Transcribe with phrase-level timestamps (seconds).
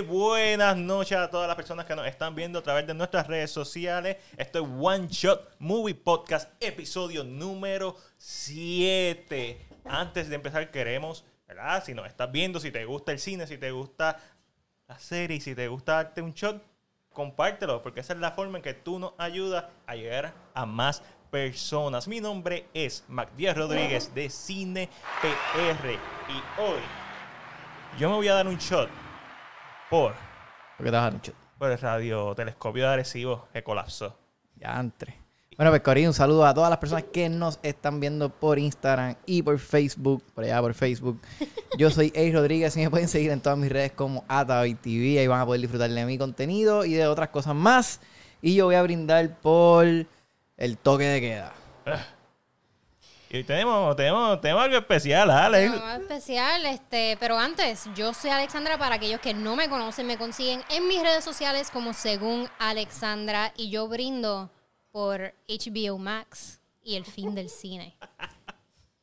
[0.00, 3.50] buenas noches a todas las personas que nos están viendo a través de nuestras redes
[3.50, 4.16] sociales.
[4.36, 9.58] Esto es One Shot Movie Podcast, episodio número 7.
[9.84, 11.82] Antes de empezar, queremos, ¿verdad?
[11.84, 14.18] Si nos estás viendo, si te gusta el cine, si te gusta
[14.86, 16.62] la serie, si te gusta darte un shot,
[17.12, 21.02] compártelo, porque esa es la forma en que tú nos ayudas a llegar a más
[21.30, 22.06] personas.
[22.06, 24.90] Mi nombre es Mac Díaz Rodríguez de Cine
[25.22, 26.80] PR y hoy
[27.98, 28.90] yo me voy a dar un shot
[29.90, 30.14] por,
[30.76, 31.46] ¿Por qué te vas a dar un shot?
[31.58, 34.16] por el radiotelescopio de Arecibo que colapsó.
[34.56, 35.16] Ya entre.
[35.56, 39.16] Bueno, pues Corín, un saludo a todas las personas que nos están viendo por Instagram
[39.24, 41.18] y por Facebook, por allá por Facebook.
[41.78, 45.18] Yo soy Ey Rodríguez y me pueden seguir en todas mis redes como AtaVTV.
[45.18, 48.00] Ahí van a poder disfrutar de mi contenido y de otras cosas más.
[48.42, 51.52] Y yo voy a brindar por el toque de queda.
[53.44, 55.72] Tenemos, tenemos, tenemos algo especial, Alex.
[55.72, 60.16] No, especial, este, pero antes, yo soy Alexandra, para aquellos que no me conocen, me
[60.16, 64.50] consiguen en mis redes sociales como según Alexandra y yo brindo
[64.92, 67.96] por HBO Max y el fin del cine.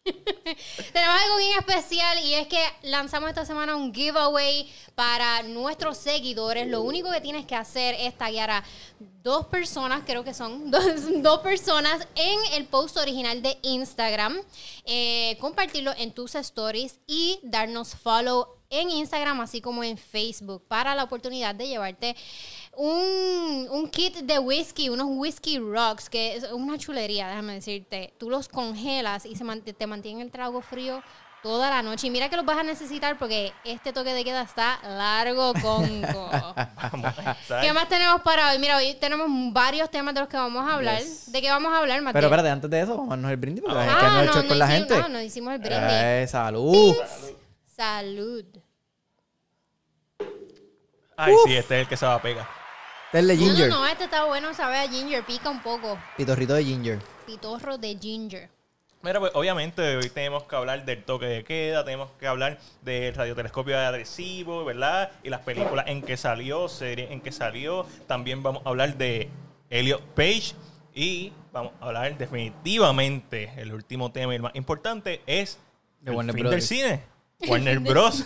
[0.04, 6.68] Tenemos algo bien especial y es que lanzamos esta semana un giveaway para nuestros seguidores.
[6.68, 8.64] Lo único que tienes que hacer es taggear a
[9.00, 10.70] dos personas, creo que son
[11.22, 14.38] dos, personas, en el post original de Instagram,
[14.86, 20.96] eh, compartirlo en tus stories y darnos follow en Instagram, así como en Facebook, para
[20.96, 22.16] la oportunidad de llevarte
[22.76, 28.14] un, un kit de whisky, unos whisky rocks, que es una chulería, déjame decirte.
[28.18, 31.02] Tú los congelas y se mant- te mantienen el trago frío
[31.44, 32.08] toda la noche.
[32.08, 36.30] Y mira que los vas a necesitar porque este toque de queda está largo, conco.
[37.62, 38.60] ¿Qué más tenemos para hoy?
[38.60, 41.00] Mira, hoy tenemos varios temas de los que vamos a hablar.
[41.00, 41.32] Yes.
[41.32, 42.14] ¿De qué vamos a hablar, Mateo?
[42.14, 44.28] Pero espérate, antes de eso, vamos a darnos el brindis porque que Ah, darnos el
[44.28, 45.02] no, no con la hicimos- gente.
[45.02, 45.90] no, no hicimos el brindis.
[45.92, 46.96] Eh, salud.
[47.68, 48.46] Salud.
[51.16, 52.63] Ay, sí, este es el que se va a pegar.
[53.22, 53.70] De No, ginger.
[53.70, 55.98] no, no, este está bueno, sabe a ginger, pica un poco.
[56.18, 57.00] Pitorrito de ginger.
[57.26, 58.50] Pitorro de ginger.
[59.04, 63.14] Mira, pues obviamente hoy tenemos que hablar del toque de queda, tenemos que hablar del
[63.14, 65.12] radiotelescopio de Arecibo, ¿verdad?
[65.24, 67.86] Y las películas en que salió, series en que salió.
[68.08, 69.30] También vamos a hablar de
[69.70, 70.54] Elliot Page
[70.96, 75.60] y vamos a hablar definitivamente, el último tema y el más importante es
[76.02, 76.70] De el Warner fin Brothers.
[76.70, 77.04] del cine.
[77.52, 78.26] Warner Bros.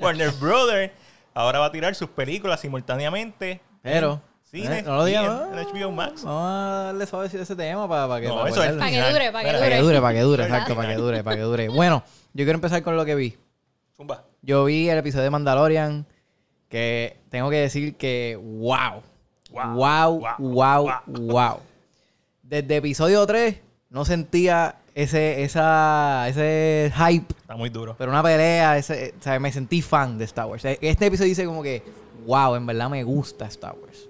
[0.00, 0.92] Warner Brothers
[1.34, 3.60] ahora va a tirar sus películas simultáneamente.
[3.82, 4.22] Pero,
[4.62, 5.24] Cine eh, no lo digas.
[5.52, 6.22] en- en HBO Max.
[6.24, 8.80] Vamos a darle suavecito a ese tema para, que No, para eso es apoyarlo.
[8.80, 9.82] Para que dure, para que Espera, Para que dure.
[9.86, 11.68] dure, para que dure, exacto, para que dure, para que dure.
[11.68, 13.36] Bueno, yo quiero empezar con lo que vi.
[13.96, 14.24] Zumba.
[14.42, 16.06] Yo vi el episodio de Mandalorian
[16.68, 19.02] que tengo que decir que wow.
[19.50, 21.26] Wow, Wow, wow, wow, wow.
[21.32, 21.60] wow.
[22.42, 23.56] Desde episodio 3
[23.90, 27.94] no sentía ese, esa, ese hype, Está muy duro.
[27.96, 30.64] pero una pelea, ese, o sea, me sentí fan de Star Wars.
[30.64, 31.82] Este episodio dice como que,
[32.26, 34.08] wow, en verdad me gusta Star Wars.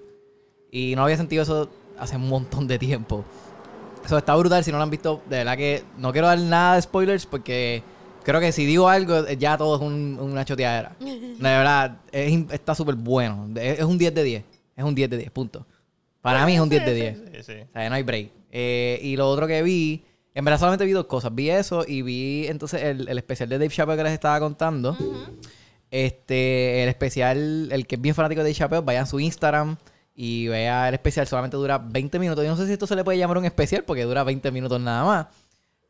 [0.75, 3.23] Y no había sentido eso hace un montón de tiempo.
[4.03, 4.61] Eso está brutal.
[4.63, 7.81] Si no lo han visto, de verdad que no quiero dar nada de spoilers porque
[8.23, 10.95] creo que si digo algo, ya todo es un- una choteadera.
[10.99, 13.47] De verdad, es está súper bueno.
[13.55, 14.43] Es, es un 10 de 10.
[14.75, 15.65] Es un 10 de 10, punto.
[16.21, 17.17] Para mí es un 10 de 10.
[17.17, 17.53] Sí, sí.
[17.69, 18.31] O sea, no hay break.
[18.51, 20.03] Eh, y lo otro que vi,
[20.33, 21.33] en verdad solamente vi dos cosas.
[21.33, 24.97] Vi eso y vi entonces el, el especial de Dave Chappelle que les estaba contando.
[25.91, 29.77] Este, el especial, el que es bien fanático de Dave Chappelle, vaya a su Instagram
[30.15, 31.27] y vea el especial.
[31.27, 32.43] Solamente dura 20 minutos.
[32.43, 34.79] Yo no sé si esto se le puede llamar un especial porque dura 20 minutos
[34.79, 35.27] nada más.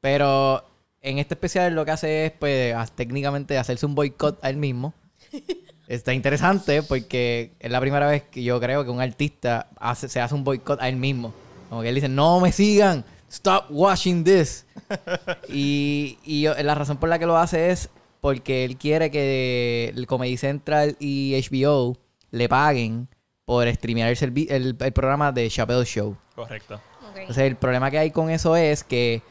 [0.01, 0.63] Pero
[1.01, 4.93] en este especial lo que hace es, pues, técnicamente hacerse un boicot a él mismo.
[5.87, 10.19] Está interesante porque es la primera vez que yo creo que un artista hace- se
[10.19, 11.33] hace un boicot a él mismo.
[11.69, 14.65] Como que él dice, no me sigan, stop watching this.
[15.49, 17.89] y y yo- la razón por la que lo hace es
[18.21, 21.97] porque él quiere que el Comedy Central y HBO
[22.31, 23.07] le paguen
[23.45, 26.17] por streamear el, servi- el, el programa de Chappelle Show.
[26.35, 26.75] Correcto.
[27.09, 27.17] Ok.
[27.17, 29.21] Entonces, el problema que hay con eso es que,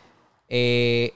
[0.49, 1.13] eh,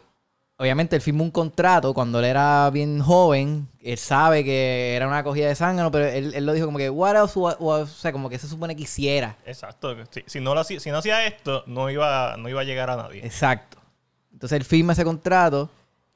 [0.57, 3.69] obviamente, él firmó un contrato cuando él era bien joven.
[3.81, 6.91] Él sabe que era una acogida de sangre, pero él, él lo dijo como que,
[6.91, 9.37] what else, wa- o sea, como que se supone que hiciera.
[9.47, 9.97] Exacto.
[10.11, 12.97] Si, si no lo si no hacía esto, no iba, no iba a llegar a
[12.97, 13.25] nadie.
[13.25, 13.79] Exacto.
[14.33, 15.71] Entonces, él firma ese contrato.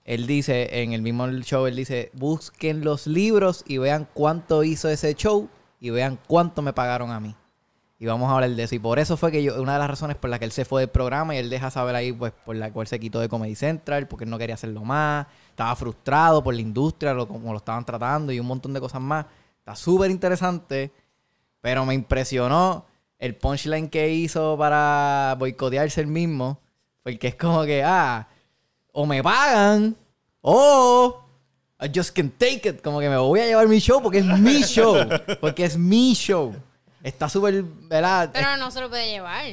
[0.05, 4.88] Él dice, en el mismo show, él dice, busquen los libros y vean cuánto hizo
[4.88, 5.49] ese show
[5.82, 7.34] y vean cuánto me pagaron a mí.
[7.99, 8.76] Y vamos a hablar de eso.
[8.76, 10.64] Y por eso fue que yo, una de las razones por la que él se
[10.64, 13.29] fue del programa y él deja saber ahí, pues, por la cual se quitó de
[13.29, 15.26] Comedy Central, porque él no quería hacerlo más.
[15.50, 19.00] Estaba frustrado por la industria, lo, como lo estaban tratando y un montón de cosas
[19.00, 19.26] más.
[19.58, 20.93] Está súper interesante,
[21.61, 22.87] pero me impresionó
[23.19, 26.61] el punchline que hizo para boicotearse el mismo.
[27.02, 28.28] Porque es como que, ah,
[28.93, 29.96] o me pagan,
[30.43, 31.25] o
[31.84, 32.81] I just can't take it.
[32.82, 34.96] Como que me voy a llevar mi show porque es mi show.
[35.40, 36.55] Porque es mi show.
[37.02, 38.31] Está súper, ¿verdad?
[38.32, 39.44] Pero no se lo puede llevar.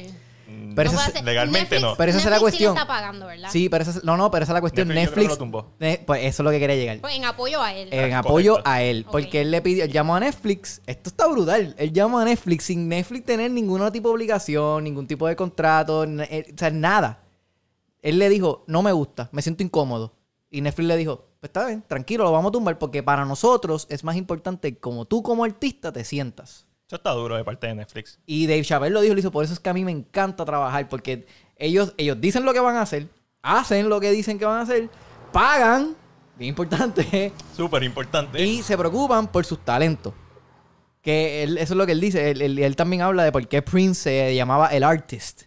[0.74, 1.96] Pero No esa puede legalmente Netflix- no.
[1.96, 2.76] Pero esa es la sí cuestión.
[2.76, 3.48] está pagando, ¿verdad?
[3.52, 4.88] Sí, pero esa es- no, no, pero esa es la cuestión.
[4.88, 5.72] Netflix Netflix, lo tumbó.
[5.78, 6.98] Ne- pues eso es lo que quería llegar.
[7.00, 7.88] Pues en apoyo a él.
[7.92, 8.70] en Ah, apoyo correcto.
[8.70, 9.06] a él.
[9.10, 10.80] Porque él le pidió, él llamó a Netflix.
[10.86, 11.74] Esto está brutal.
[11.78, 16.02] Él llamó a Netflix sin Netflix tener ningún tipo de obligación, ningún tipo de contrato,
[16.04, 17.20] eh, o sea, nada.
[18.02, 20.14] Él le dijo, no me gusta, me siento incómodo.
[20.50, 23.86] Y Netflix le dijo, pues está bien, tranquilo, lo vamos a tumbar porque para nosotros
[23.90, 26.66] es más importante como tú como artista te sientas.
[26.86, 28.18] Eso está duro de parte de Netflix.
[28.26, 30.44] Y Dave Chappelle lo dijo, le hizo, por eso es que a mí me encanta
[30.44, 31.26] trabajar, porque
[31.56, 33.08] ellos, ellos dicen lo que van a hacer,
[33.42, 34.90] hacen lo que dicen que van a hacer,
[35.32, 35.94] pagan,
[36.36, 38.44] bien importante, Súper importante.
[38.44, 40.12] y se preocupan por sus talentos.
[41.00, 42.30] Que él- eso es lo que él dice.
[42.32, 45.44] Él, él- él también habla de por qué Prince se llamaba el artist.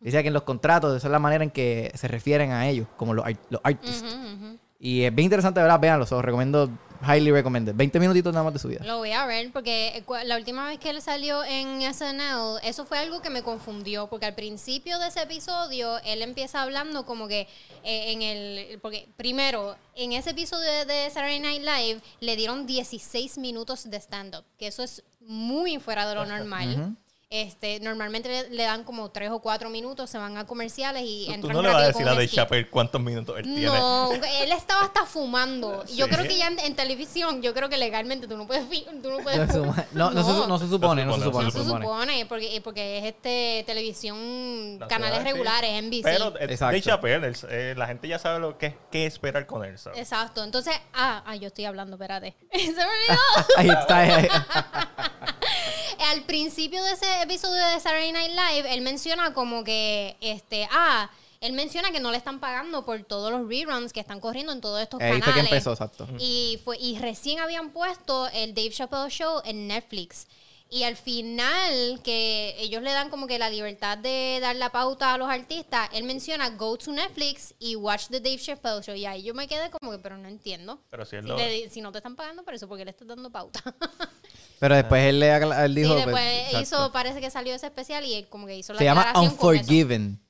[0.00, 2.86] Dice que en los contratos, esa es la manera en que se refieren a ellos,
[2.96, 4.02] como los, ar- los artists.
[4.14, 4.58] Ujú.
[4.84, 5.80] Y es bien interesante, ¿verdad?
[5.80, 6.68] Véanlo, se los recomiendo,
[7.02, 7.74] highly recommended.
[7.74, 8.84] 20 minutitos nada más de su vida.
[8.84, 12.84] Lo voy a ver porque cu- la última vez que él salió en SNL, eso
[12.84, 17.28] fue algo que me confundió, porque al principio de ese episodio él empieza hablando como
[17.28, 17.48] que
[17.82, 22.66] eh, en el, porque primero, en ese episodio de, de Saturday Night Live le dieron
[22.66, 26.94] 16 minutos de stand-up, que eso es muy fuera de lo normal.
[27.34, 31.24] Este, normalmente le, le dan como 3 o 4 minutos, se van a comerciales y
[31.26, 32.30] Tú, tú entran no le vas a decir a skit.
[32.30, 33.66] Chappelle cuántos minutos él tiene.
[33.66, 35.84] No, él estaba hasta fumando.
[35.86, 38.64] Yo creo que ya en, en televisión, yo creo que legalmente tú no puedes,
[39.02, 41.58] tú no puedes No, no, no se, no se supone, no se supone, No se
[41.58, 42.26] se supone.
[42.26, 46.02] porque, porque es este televisión, canales regulares, NBC.
[46.04, 46.56] Pero eh.
[46.56, 49.76] Dave Chappelle, eh, la gente ya sabe lo que, qué esperar con él.
[49.78, 49.98] ¿sabes?
[49.98, 50.44] Exacto.
[50.44, 52.34] Entonces, ah, ah, yo estoy hablando, espérate.
[52.52, 53.18] Se me olvidó.
[53.56, 53.98] Ahí está.
[53.98, 54.28] ahí-
[56.10, 61.10] Al principio de ese episodio de Saturday Night Live, él menciona como que, este, ah,
[61.40, 64.60] él menciona que no le están pagando por todos los reruns que están corriendo en
[64.60, 65.24] todos estos Ahí canales.
[65.24, 66.08] fue que empezó, exacto.
[66.18, 70.26] Y, fue, y recién habían puesto el Dave Chappelle Show en Netflix.
[70.70, 75.12] Y al final, que ellos le dan como que la libertad de dar la pauta
[75.14, 78.94] a los artistas, él menciona go to Netflix y watch the Dave Chappelle Show.
[78.94, 80.80] Y ahí yo me quedé como que, pero no entiendo.
[80.90, 82.90] Pero si él Si, lo- le- si no te están pagando por eso, porque le
[82.90, 83.62] estás dando pauta?
[84.60, 85.94] Pero después él, le, él dijo...
[85.94, 86.92] después pues, hizo, exacto.
[86.92, 89.12] parece que salió ese especial y él como que hizo la Se llama.
[89.16, 90.20] Unforgiven.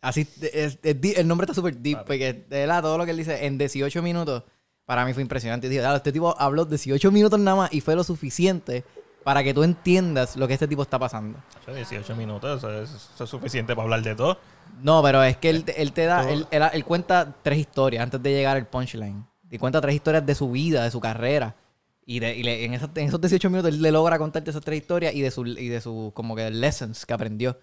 [0.00, 3.46] Así, es- el nombre está súper deep, porque de verdad, todo lo que él dice
[3.46, 4.42] en 18 minutos,
[4.84, 5.66] para mí fue impresionante.
[5.66, 8.84] Y dije, "Diablo, este tipo habló 18 minutos nada más y fue lo suficiente
[9.22, 11.38] para que tú entiendas lo que este tipo está pasando.
[11.60, 14.38] Hace 18 minutos, eso es, eso es suficiente para hablar de todo.
[14.82, 18.02] No, pero es que él, te- él te da, él, él- él cuenta tres historias
[18.02, 19.24] antes de llegar al punchline.
[19.50, 21.54] Y cuenta tres historias de su vida, de su carrera.
[22.04, 24.62] Y, de- y le- en, esos, en esos 18 minutos él le logra contarte esas
[24.64, 27.58] tres historias y de su, y de su como que lessons que aprendió.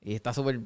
[0.00, 0.60] Y está súper...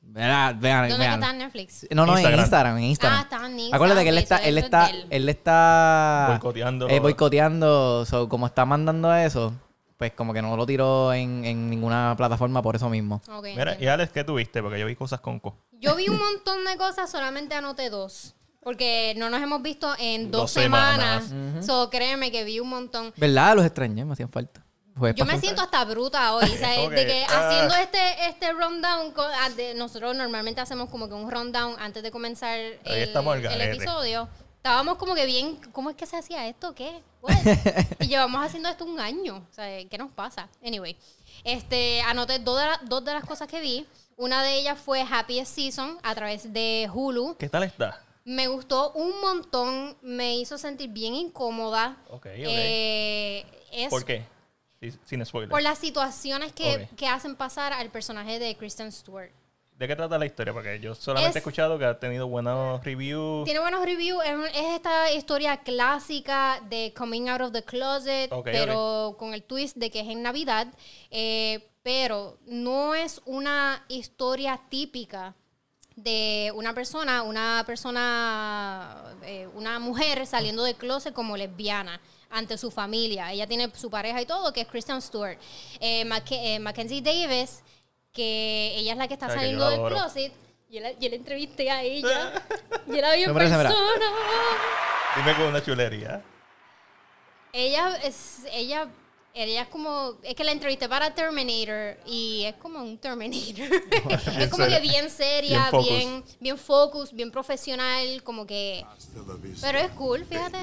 [0.00, 1.20] Vean, vean, ¿Dónde vean.
[1.20, 1.86] está en Netflix?
[1.90, 2.34] No, no, Instagram.
[2.38, 3.18] en Instagram, en Instagram.
[3.18, 3.74] Ah, está en Instagram.
[3.74, 5.06] Acuérdate que él está, él está, él.
[5.10, 6.88] él está Boicoteando.
[6.88, 9.52] eh, boicoteando, so, como está mandando eso,
[9.96, 13.20] pues como que no lo tiró en, en ninguna plataforma por eso mismo.
[13.28, 13.84] Ok, Mira, entiendo.
[13.84, 14.62] y Alex, ¿qué tuviste?
[14.62, 15.56] Porque yo vi cosas con Co.
[15.72, 18.34] Yo vi un montón de cosas, solamente anoté dos.
[18.62, 21.28] Porque no nos hemos visto en dos, Dos semanas.
[21.28, 21.66] semanas.
[21.66, 23.12] So, créeme que vi un montón.
[23.16, 23.56] ¿Verdad?
[23.56, 24.64] Los extrañé, me hacían falta.
[25.14, 26.78] Yo me siento hasta bruta hoy, ¿sabes?
[26.80, 27.48] Ok, De que ah.
[27.48, 32.58] haciendo este, este rundown, ah, nosotros normalmente hacemos como que un rundown anantes de comenzar
[32.58, 34.28] el, el episodio.
[34.56, 36.74] Estábamos como que bien, ¿cómo es que se hacía esto?
[36.74, 37.00] ¿Qué?
[37.22, 37.32] What?
[38.00, 39.46] y llevamos haciendo esto un año.
[39.50, 40.48] O sea, ¿qué nos pasa?
[40.64, 40.96] Anyway,
[41.44, 43.86] este, anoté dos de, la- dos de las cosas que vi.
[44.16, 47.36] Una de ellas fue Happiest Season a través de Hulu.
[47.38, 48.02] ¿Qué tal está?
[48.28, 51.96] Me gustó un montón, me hizo sentir bien incómoda.
[52.10, 52.30] Ok, ok.
[52.34, 54.22] Eh, es ¿Por qué?
[55.06, 55.48] Sin spoiler.
[55.48, 56.96] por las situaciones que, Ok.
[56.98, 59.30] que hacen pasar al personaje de Kristen Stewart.
[59.78, 60.52] ¿De qué trata la historia?
[60.52, 63.44] Porque yo solamente Es- he escuchado que ha tenido buenos reviews.
[63.46, 68.44] Tiene buenos reviews, es, es esta historia clásica de Coming Out of the Closet, Ok,
[68.52, 70.66] pero con el twist de que es en Navidad.
[71.10, 75.34] Eh, pero no es una historia típica
[76.02, 82.00] de una persona, una persona, eh, una mujer saliendo del closet como lesbiana
[82.30, 83.32] ante su familia.
[83.32, 85.38] Ella tiene su pareja y todo, que es Kristen Stewart.
[85.80, 87.62] Eh, eh, Mackenzie Davis,
[88.12, 90.32] que ella es la que está saliendo del closet.
[90.70, 92.32] Yo la, yo la entrevisté a ella.
[92.86, 93.72] yo la vi en persona.
[95.16, 96.22] Dime con una chulería.
[97.52, 98.88] Ella es, ella,
[99.44, 103.68] ella es como, es que la entrevisté para Terminator y es como un Terminator.
[104.38, 105.88] es como que bien seria, Bien focus.
[105.88, 108.84] bien, bien focus, bien profesional, como que,
[109.60, 110.58] pero es cool, fíjate,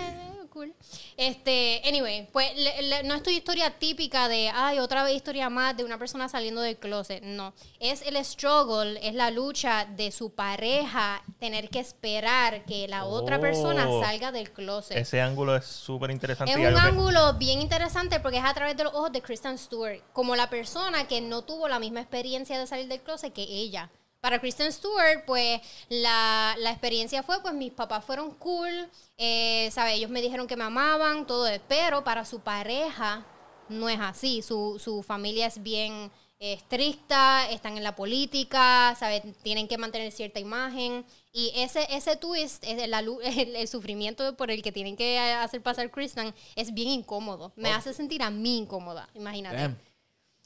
[0.56, 0.74] cool.
[1.18, 5.50] Este, anyway, pues le- le- no es tu historia típica de, ay, otra vez historia
[5.50, 7.22] más de una persona saliendo del closet.
[7.24, 7.54] No.
[7.80, 13.40] Es el struggle, es la lucha de su pareja tener que esperar que la otra
[13.40, 14.02] persona Oh.
[14.02, 14.98] salga del closet.
[14.98, 16.52] Ese ángulo es súper interesante.
[16.54, 19.58] Es un que- ángulo bien interesante porque es a través de los ojos de Kristen
[19.58, 23.44] Stewart, como la persona que no tuvo la misma experiencia de salir del closet que
[23.44, 23.92] ella.
[24.26, 28.90] Para Kristen Stewart, pues la, la experiencia fue, pues mis papás fueron cool,
[29.20, 29.94] eh, ¿sabe?
[29.94, 33.24] Ellos me dijeron que me amaban, todo eso, pero para su pareja
[33.70, 34.42] no es así.
[34.42, 39.22] Su, su familia es bien eh, estricta, están en la política, ¿sabe?
[39.44, 41.06] Tienen que mantener cierta imagen.
[41.32, 42.64] Y ese, ese twist,
[43.04, 47.54] lu- el, el sufrimiento por el que tienen que hacer pasar Kristen, es bien incómodo.
[47.56, 49.56] Me hace sentir a mí incómoda, imagínate.
[49.56, 49.78] Damn.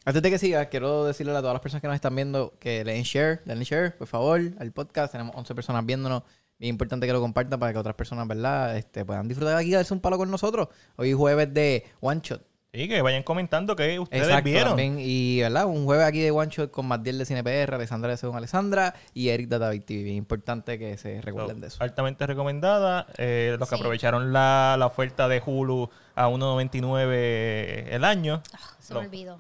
[0.06, 2.84] Antes de que siga, quiero decirle a todas las personas que nos están viendo que
[2.84, 5.12] le den share, denle share, por favor, al podcast.
[5.12, 6.24] Tenemos 11 personas viéndonos.
[6.58, 8.76] Bien importante que lo compartan para que otras personas, ¿verdad?
[8.78, 10.68] Este, puedan disfrutar aquí y darse un palo con nosotros.
[10.98, 12.42] Hoy es jueves de One Shot.
[12.72, 14.68] Y que vayan comentando que ustedes Exacto, vieron.
[14.70, 14.98] también.
[15.00, 15.66] Y, ¿verdad?
[15.66, 19.30] Un jueves aquí de One Shot con Matiel de CinePR, Alessandra de Según Alessandra y
[19.30, 20.04] Eric de David TV.
[20.04, 21.82] Bien importante que se recuerden de eso.
[21.82, 23.08] Altamente recomendada.
[23.18, 23.82] Eh, los que Sí.
[23.82, 28.44] aprovecharon la, la oferta de Hulu a 1.99 el año.
[28.54, 29.38] Ah, se lo- me olvidó.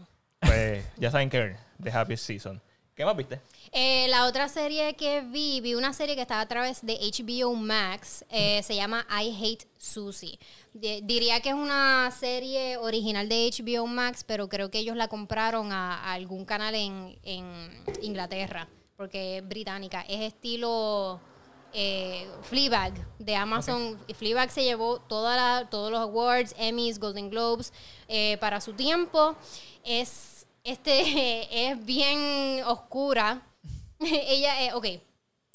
[0.49, 2.59] Pues ya saben que The Happiest Season.
[2.95, 3.39] ¿Qué más viste?
[3.71, 7.53] Eh, la otra serie que vi, vi una serie que estaba a través de HBO
[7.53, 10.39] Max, eh, se llama I Hate Susie.
[10.73, 15.07] Di- diría que es una serie original de HBO Max, pero creo que ellos la
[15.07, 20.01] compraron a, a algún canal en, en Inglaterra, porque es británica.
[20.09, 21.21] Es estilo
[21.73, 23.99] eh, Fleabag de Amazon.
[24.15, 27.71] Fleabag se llevó toda la- todos los awards, Emmys, Golden Globes
[28.07, 29.35] eh, para su tiempo.
[29.85, 33.41] Es, este, es bien oscura.
[33.99, 34.85] Ella, eh, ok.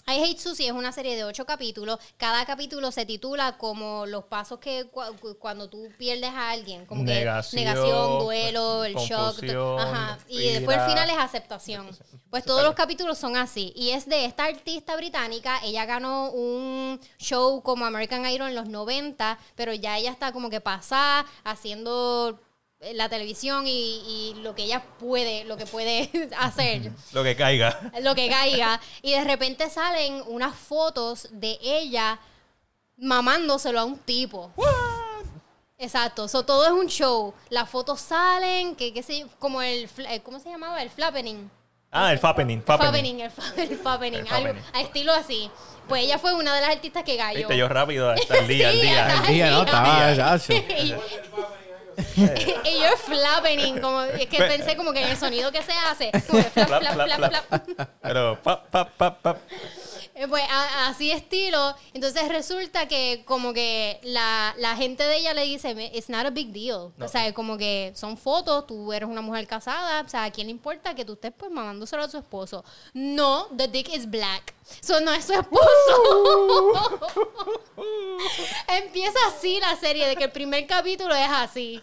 [0.07, 1.99] I Hate Susie es una serie de ocho capítulos.
[2.19, 6.85] Cada capítulo se titula como los pasos que cu- cu- cuando tú pierdes a alguien.
[6.85, 9.43] Como Negación, que negación, duelo, el shock.
[9.79, 10.19] Ajá.
[10.29, 10.53] Y ira.
[10.59, 11.89] después el final es aceptación.
[12.29, 13.73] Pues todos los capítulos son así.
[13.75, 15.59] Y es de esta artista británica.
[15.65, 20.51] Ella ganó un show como American Idol en los 90, pero ya ella está como
[20.51, 22.39] que pasada haciendo
[22.93, 27.81] la televisión y, y lo que ella puede, lo que puede hacer Lo que caiga.
[28.03, 28.81] lo que caiga.
[29.03, 32.19] Y de repente salen unas fotos de ella
[32.97, 34.53] mamándoselo a un tipo.
[35.79, 37.35] Exacto, so, todo es un show.
[37.51, 40.81] Las fotos salen, que, sé yo, como el, eh, ¿cómo se llamaba?
[40.83, 41.51] El flappening.
[41.97, 42.61] Ah, el Fappening.
[42.63, 42.91] Fappening.
[42.93, 45.49] Fappening, el, fa- el fappening, El a estilo así.
[45.89, 47.39] Pues ella fue una de las artistas que gallo.
[47.39, 49.07] Viste, yo rápido hasta el día, Sí, al día.
[49.07, 49.63] hasta- El día, ¿no?
[49.63, 50.99] Estaba, Día.
[52.17, 56.11] y, yo flappening, como, es que pensé como que en el sonido que se hace,
[56.27, 57.49] como que flap, flap, flap.
[57.49, 57.89] flap.
[58.03, 59.39] Pero, pap, pap, pap, pap.
[60.17, 61.75] Eh, Pues a- así estilo.
[61.93, 66.25] Entonces resulta que como que la, la gente de ella le dice, "Me- it's not
[66.27, 66.93] a big deal.
[66.97, 67.07] No.
[67.07, 70.47] O sea, como que son fotos, tú eres una mujer casada, o sea, ¿a quién
[70.47, 72.65] le importa que tú estés pues mamándoselo a su esposo?
[72.93, 74.55] No, the dick is black.
[74.81, 77.01] So no es su esposo.
[78.69, 81.83] Empieza así la serie, de que el primer capítulo es así.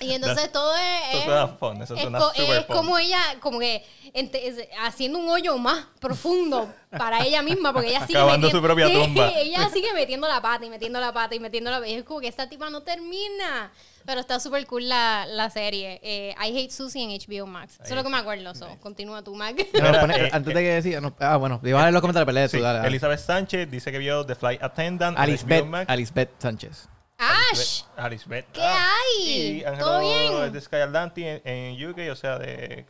[0.00, 0.82] Y entonces todo es...
[1.10, 2.76] Eso es- suena fun, eso es, suena co- super es fun.
[2.76, 7.88] como ella, como que ente- es- haciendo un hoyo más profundo para ella misma, porque
[7.90, 9.28] ella sigue Acabando metiendo- su propia tumba.
[9.36, 11.88] ella sigue metiendo la pata y metiendo la pata y metiendo la pata.
[11.88, 13.72] Y es como que esta tipa no termina.
[14.06, 15.98] Pero está súper cool la, la serie.
[16.02, 17.74] Eh, I Hate Susie en HBO Max.
[17.76, 18.54] Eso es lo que me acuerdo.
[18.54, 19.56] so, Continúa tú, Mac.
[19.72, 22.02] No, Mira, pone- eh, antes de que decía, no, ah, bueno, iba a leer los
[22.02, 22.88] comentarios, pero Sí, dale, dale.
[22.88, 25.16] Elizabeth Sánchez dice que vio The Flight Attendant.
[25.16, 26.12] en Alisbeth, HBO Max.
[26.38, 26.88] Sánchez.
[27.18, 27.82] ¡Ash!
[27.96, 28.46] Alisbeth.
[28.52, 29.58] ¿Qué Ah, hay?
[29.58, 30.44] Y ¿Todo Angelo bien?
[30.46, 32.84] es de Sky Atlantic en, en UK, o sea, de.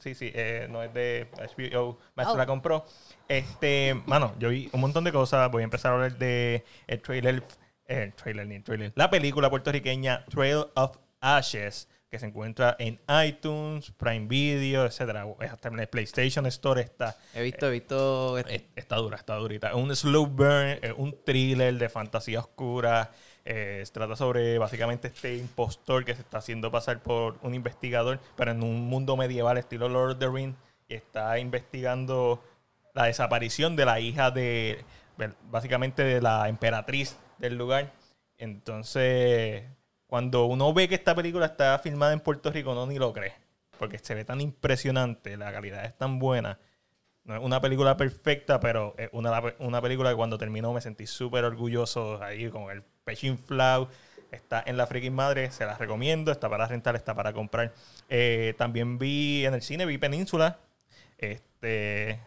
[0.00, 2.36] Sí, sí, eh, no es de HBO, Max Oh.
[2.36, 2.84] la compró.
[3.28, 5.50] Este, mano, yo vi un montón de cosas.
[5.50, 7.42] Voy a empezar a hablar de el trailer,
[7.86, 8.92] eh, el trailer, ni el trailer.
[8.96, 15.26] La película puertorriqueña Trail of Ashes, que se encuentra en iTunes, Prime Video, etcétera.
[15.50, 17.16] Hasta en el PlayStation Store está.
[17.34, 18.38] He visto, he visto.
[18.38, 19.68] Es- Está dura, está durita.
[19.68, 23.10] Es un slow burn, es un thriller de fantasía oscura.
[23.50, 28.50] Eh, trata sobre básicamente este impostor que se está haciendo pasar por un investigador, pero
[28.50, 30.54] en un mundo medieval estilo Lord of the Rings.
[30.86, 32.44] Y está investigando
[32.92, 34.84] la desaparición de la hija de,
[35.50, 37.90] básicamente de la emperatriz del lugar.
[38.36, 39.64] Entonces,
[40.06, 43.32] cuando uno ve que esta película está filmada en Puerto Rico, uno ni lo cree.
[43.78, 46.58] Porque se ve tan impresionante, la calidad es tan buena.
[47.28, 51.06] No es una película perfecta, pero es una, una película que cuando terminó me sentí
[51.06, 53.90] súper orgulloso ahí con el pecho inflado.
[54.32, 56.32] Está en la freaking madre, se la recomiendo.
[56.32, 57.74] Está para rentar, está para comprar.
[58.08, 60.58] Eh, también vi en el cine, vi Península.
[61.18, 62.18] Este.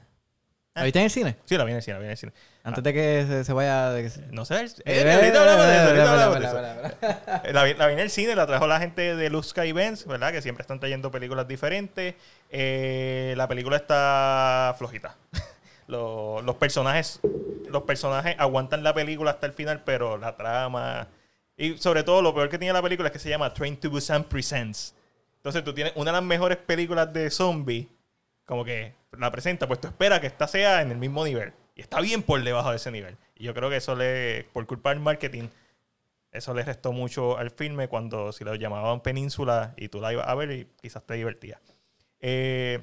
[0.74, 1.36] ¿La viste en el cine?
[1.46, 2.32] Sí, la vi en el cine, la vi en el cine.
[2.64, 3.90] Antes de que se, se vaya...
[3.92, 4.66] De que se- No sé.
[4.86, 6.86] Eh, ahorita hablamos de eso, ahorita espera, hablamos de espera, eso.
[6.88, 7.54] espera, espera.
[7.54, 10.06] La vi, la vi en el cine, la trajo la gente de Luz Sky Events,
[10.06, 10.32] ¿verdad?
[10.32, 12.16] Que siempre están trayendo películas diferentes.
[12.50, 15.18] Eh, la película está flojita.
[15.88, 17.20] Los, los personajes
[17.70, 21.08] los personajes aguantan la película hasta el final, pero la trama...
[21.58, 23.90] Y sobre todo, lo peor que tiene la película es que se llama Train to
[23.90, 24.96] Busan Presents.
[25.38, 27.90] Entonces tú tienes una de las mejores películas de zombie,
[28.46, 31.54] como que la presenta, pues tú esperas que esta sea en el mismo nivel.
[31.76, 33.18] Y está bien por debajo de ese nivel.
[33.36, 35.48] Y yo creo que eso le, por culpa del marketing,
[36.32, 40.28] eso le restó mucho al filme cuando si lo llamaban Península y tú la ibas
[40.28, 41.60] a ver y quizás te divertía.
[42.20, 42.80] Eh,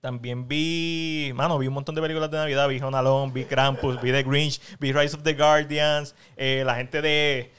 [0.00, 2.68] también vi, mano, vi un montón de películas de Navidad.
[2.68, 6.14] Vi Home Alone, vi Krampus, vi The Grinch, vi Rise of the Guardians.
[6.36, 7.52] eh, la gente de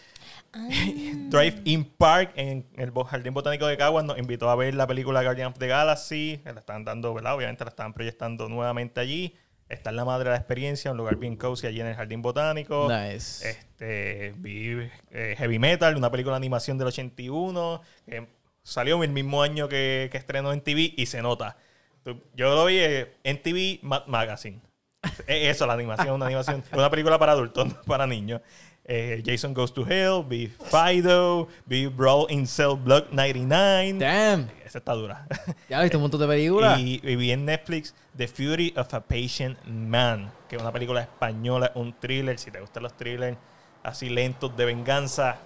[0.54, 5.24] Drive In Park en el Jardín Botánico de Caguas nos invitó a ver la película
[5.24, 6.42] Guardian of the Galaxy.
[6.46, 7.36] La están dando, ¿verdad?
[7.36, 9.36] Obviamente la están proyectando nuevamente allí.
[9.70, 12.22] Está en la madre de la experiencia, un lugar bien cozy allí en el Jardín
[12.22, 12.88] Botánico.
[12.90, 13.50] Nice.
[13.50, 18.28] Este, vi eh, Heavy Metal, una película de animación del 81, que
[18.64, 21.58] salió el mismo año que, que estrenó en TV y se nota.
[22.36, 24.62] Yo lo vi eh, en TV Mad Magazine.
[25.28, 28.42] Eh, Eso, la animación, una animación, una película para adultos, no para niños.
[28.90, 34.00] Eh, Jason Goes to Hell, vi Fido, vi Brawl in Cell Block 99.
[34.00, 34.50] Damn.
[34.66, 35.28] Esa está dura.
[35.70, 36.80] Ya viste un montón de películas.
[36.80, 41.02] Y, y vi en Netflix The Fury of a Patient Man, que es una película
[41.02, 42.40] española, un thriller.
[42.40, 43.38] Si te gustan los thrillers
[43.84, 45.38] así lentos de venganza,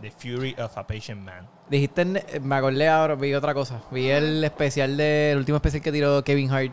[0.00, 1.48] The Fury of a Patient Man.
[1.68, 3.80] Dijiste, me acordé ahora, vi otra cosa.
[3.90, 6.72] Vi el especial de, el último especial que tiró Kevin Hart.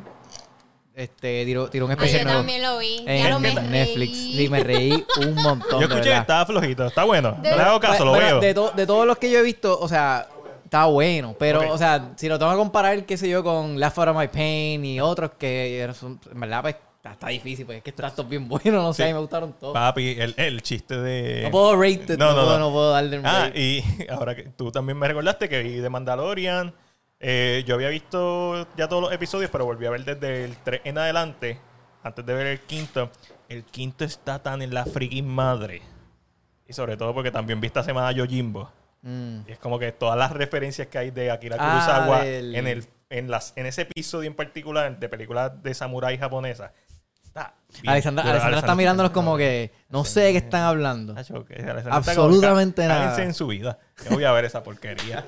[0.95, 2.39] Este, tiró, tiró un Ah, especial yo nuevo.
[2.39, 3.03] también lo vi.
[3.05, 4.11] En, ya lo en me Netflix.
[4.17, 4.33] reí.
[4.37, 5.69] Sí, me reí un montón.
[5.81, 7.37] Yo escuché que estaba flojito, está bueno.
[7.41, 8.39] De- No le hago caso, lo Bueno, veo.
[8.39, 10.27] De, to- de todos los que yo he visto, o sea,
[10.63, 11.35] está bueno.
[11.37, 14.17] Pero, o sea, si lo tengo que comparar, qué sé yo, con Laugh Out of
[14.17, 17.65] My Pain y otros que son, en verdad, pues, está, está difícil.
[17.65, 19.03] Pues es que está todo bien bueno, no sé, Sí.
[19.03, 19.73] a mí me gustaron todos.
[19.73, 21.41] Papi, el, el chiste de.
[21.43, 23.59] No puedo rate it, no, puedo, no puedo darle un Ah, rate.
[23.59, 26.73] y ahora que tú también me recordaste que vi The Mandalorian.
[27.19, 30.81] Eh, yo había visto ya todos los episodios, pero volví a ver desde el 3
[30.83, 31.59] en adelante,
[32.03, 33.09] antes de ver el quinto.
[33.49, 35.81] El quinto está tan en la freaking madre.
[36.67, 38.71] Y sobre todo porque también vi esta semana Yojimbo.
[39.01, 39.41] Mm.
[39.47, 42.67] Y es como que todas las referencias que hay de Akira Ah, Kurosawa del- en,
[42.67, 46.73] el, en, las, en ese episodio en particular de películas de samurái japonesa.
[47.75, 51.15] Está bien Alexandra, está mirándolos como que no sé de qué están hablando.
[51.17, 51.33] Está
[51.91, 53.23] Absolutamente "Cá- nada".
[53.23, 53.79] en su vida.
[54.03, 55.25] Yo voy a ver esa porquería.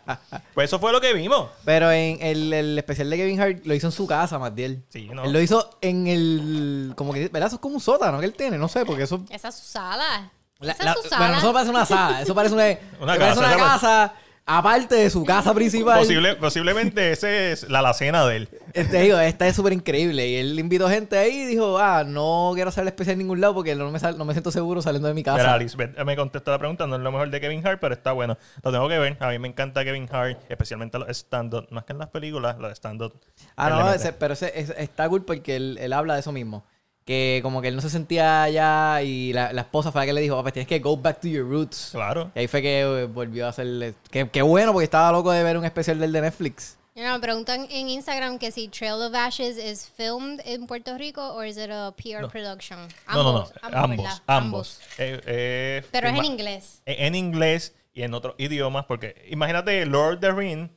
[0.54, 1.50] pues eso fue lo que vimos.
[1.64, 4.84] Pero en el, el especial de Kevin Hart lo hizo en su casa, Matiel.
[4.88, 5.24] Sí, ¿no?
[5.24, 6.92] Él lo hizo en el.
[6.96, 7.28] Como que.
[7.28, 7.46] ¿Verdad?
[7.48, 8.58] Eso es como un sótano que él tiene.
[8.58, 9.22] No sé, porque eso.
[9.30, 10.30] Esa es su sala.
[10.60, 12.22] la- Esa la- es su bueno, eso parece una sala.
[12.22, 12.64] Eso parece una,
[13.00, 14.14] Una que parece casa, una casa.
[14.50, 15.98] Aparte de su casa principal.
[16.00, 18.48] Posible- posiblemente ese es la alacena de él.
[18.72, 20.26] Este, digo, esta es súper increíble.
[20.26, 23.42] Y él invitó gente ahí y dijo: Ah, no quiero hacer el especial en ningún
[23.42, 25.44] lado porque no me, sal- no me siento seguro saliendo de mi casa.
[25.44, 28.12] Pero Lisbeth me contestó la pregunta, no es lo mejor de Kevin Hart, pero está
[28.12, 28.38] bueno.
[28.62, 29.16] Lo tengo que ver.
[29.20, 31.66] A mí me encanta Kevin Hart, especialmente los stand-up.
[31.70, 33.20] Más que en las películas, los stand-up.
[33.54, 36.64] Ah, no, ese- pero ese, ese- está cool porque él, él habla de eso mismo.
[37.08, 40.12] Que como que él no se sentía allá y la, la esposa fue la que
[40.12, 41.88] le dijo, "Oh, pues tienes que go back to your roots.
[41.92, 42.30] Claro.
[42.34, 43.94] Y ahí fue que eh, volvió a hacer...
[44.10, 46.76] Que, que bueno, porque estaba loco de ver un especial del de Netflix.
[46.94, 51.22] Mira, me preguntan en Instagram que si Trail of Ashes es filmed en Puerto Rico
[51.32, 52.78] o es it a PR production.
[53.14, 53.48] no, no, no.
[53.72, 54.22] Ambos.
[54.26, 54.80] Ambos.
[54.98, 56.82] Eh, eh, Pero es en inglés.
[56.84, 60.68] en en inglés y en otros idiomas, porque imagínate Lord of the Ring,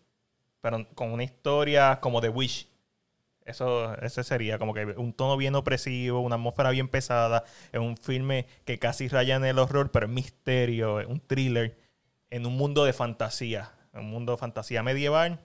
[0.62, 2.68] pero con una historia como The Wish.
[3.52, 7.44] Eso, ese sería como que un tono bien opresivo, una atmósfera bien pesada.
[7.72, 11.78] Es un filme que casi raya en el horror, pero es misterio, es un thriller
[12.30, 13.72] en un mundo de fantasía.
[13.94, 15.40] Un mundo de fantasía medieval.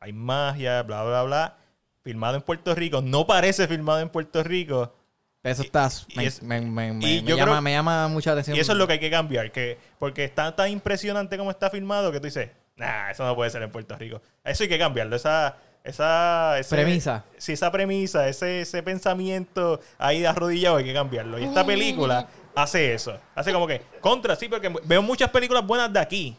[0.00, 1.56] Hay magia, bla, bla, bla.
[2.02, 3.02] Filmado en Puerto Rico.
[3.02, 4.96] No parece filmado en Puerto Rico.
[5.42, 5.88] Eso está...
[6.08, 8.56] y me, es- me- me- me- y me yo llama, creo- me llama mucha atención.
[8.56, 11.70] Y eso es lo que hay que cambiar, que porque está tan impresionante como está
[11.70, 14.20] filmado que tú dices, nah, eso no puede ser en Puerto Rico.
[14.44, 17.24] Eso hay que cambiarlo, esa, esa ese- Premisa.
[17.38, 21.38] Sí, esa premisa, ese, ese pensamiento ahí arrodillado hay que cambiarlo.
[21.38, 23.18] Y esta película hace eso.
[23.34, 26.36] Hace como que, contra, sí, porque veo muchas películas buenas de aquí,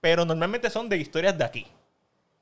[0.00, 1.66] pero normalmente son de historias de aquí.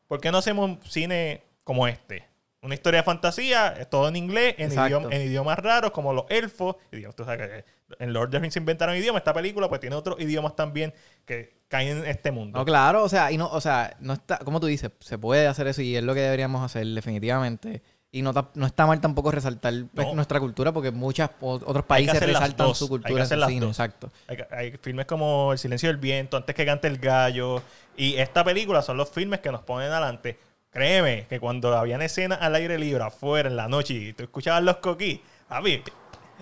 [0.09, 2.25] ¿Por qué no hacemos cine como este?
[2.67, 6.25] Una historia de fantasía, es todo en inglés, en, idioma- en idiomas raros como los
[6.29, 6.77] elfos.
[7.17, 7.65] Tú sabes que
[8.05, 9.21] en Lord of the Rings se inventaron idiomas.
[9.21, 10.93] Esta película pues tiene otros idiomas también
[11.25, 12.59] que caen en este mundo.
[12.59, 15.47] No, claro, o sea, y no, o sea, no está, como tú dices, se puede
[15.47, 17.83] hacer eso y es lo que deberíamos hacer definitivamente.
[18.13, 20.15] Y no, no está mal tampoco resaltar pues, No.
[20.15, 23.71] nuestra cultura porque muchos otros países resaltan su hay que cultura hacer las cine, dos.
[23.71, 24.11] exacto.
[24.27, 27.63] Hay, hay filmes como El silencio del viento, Antes que cante el gallo.
[27.97, 30.39] Y esta película son los filmes que nos ponen adelante.
[30.77, 34.63] Créeme que cuando habían escenas al aire libre, afuera, en la noche, y tú escuchabas
[34.63, 35.83] los coquí, a mí,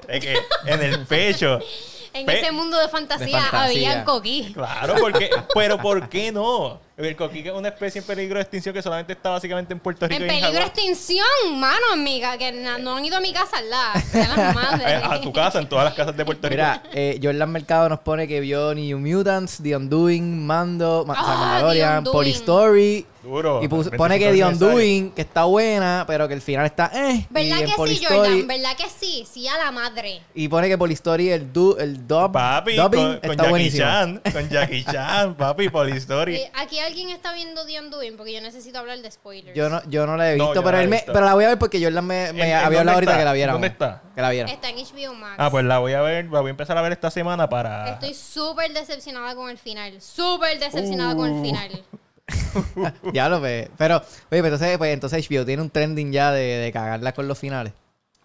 [0.09, 1.61] es que en el pecho.
[2.17, 3.61] En Pe- ese mundo de fantasía, de fantasía.
[3.91, 4.53] habían coquí.
[4.55, 6.81] Claro, porque, pero ¿por qué no?
[6.97, 9.81] El coquí que es una especie en peligro de extinción que solamente está básicamente en
[9.81, 11.27] Puerto Rico En y peligro de extinción,
[11.59, 13.93] mano, amiga, que na- no han ido a mi casa al lado.
[15.15, 16.53] A tu casa, en todas las casas de Puerto Rico.
[16.55, 21.17] Mira, eh, Jordan Mercado nos pone que vio New Mutants, The Undoing, Mando, Ma- o
[21.17, 22.13] sea, Ah, Mandalorian, The Undoing.
[22.15, 23.07] Polistory.
[23.25, 23.63] Duro.
[23.63, 24.45] Y puso- 25 pone que The.
[24.45, 27.27] Undoing, que está buena, pero que el final está eh.
[27.31, 28.47] ¿Verdad en que sí, Polistory- Jordan?
[28.47, 29.27] ¿Verdad que sí?
[29.33, 30.21] Sí a la madre.
[30.35, 33.85] Y pone que Polistory, el, du, el dub, Papi, dubbing con, con está Jackie buenísimo.
[33.87, 34.23] Chan.
[34.31, 36.37] Con Jackie Chan, papi, Polistory.
[36.37, 39.57] Eh, Aquí alguien está viendo The Undoing porque yo necesito hablar de spoilers.
[39.57, 41.13] Yo no, yo no la he No, visto, yo pero, la él he me- visto.
[41.13, 43.13] pero la voy a ver porque Jordan me, me ¿En- en había dónde hablado ahorita
[43.13, 43.19] está?
[43.21, 43.55] que la viéramos.
[43.61, 44.03] ¿Dónde está?
[44.15, 44.51] Que la viera.
[44.51, 45.35] Está en HBO Max.
[45.39, 47.89] Ah, pues la voy a ver, la voy a empezar a ver esta semana para...
[47.91, 50.01] Estoy súper decepcionada con el final.
[50.01, 51.43] Súper decepcionada con el Uh.
[51.43, 51.83] final.
[53.13, 53.71] ya lo ve.
[53.77, 57.29] Pero, oye, pues entonces, pues entonces HBO tiene un trending ya de, de cagarla con
[57.29, 57.73] los finales.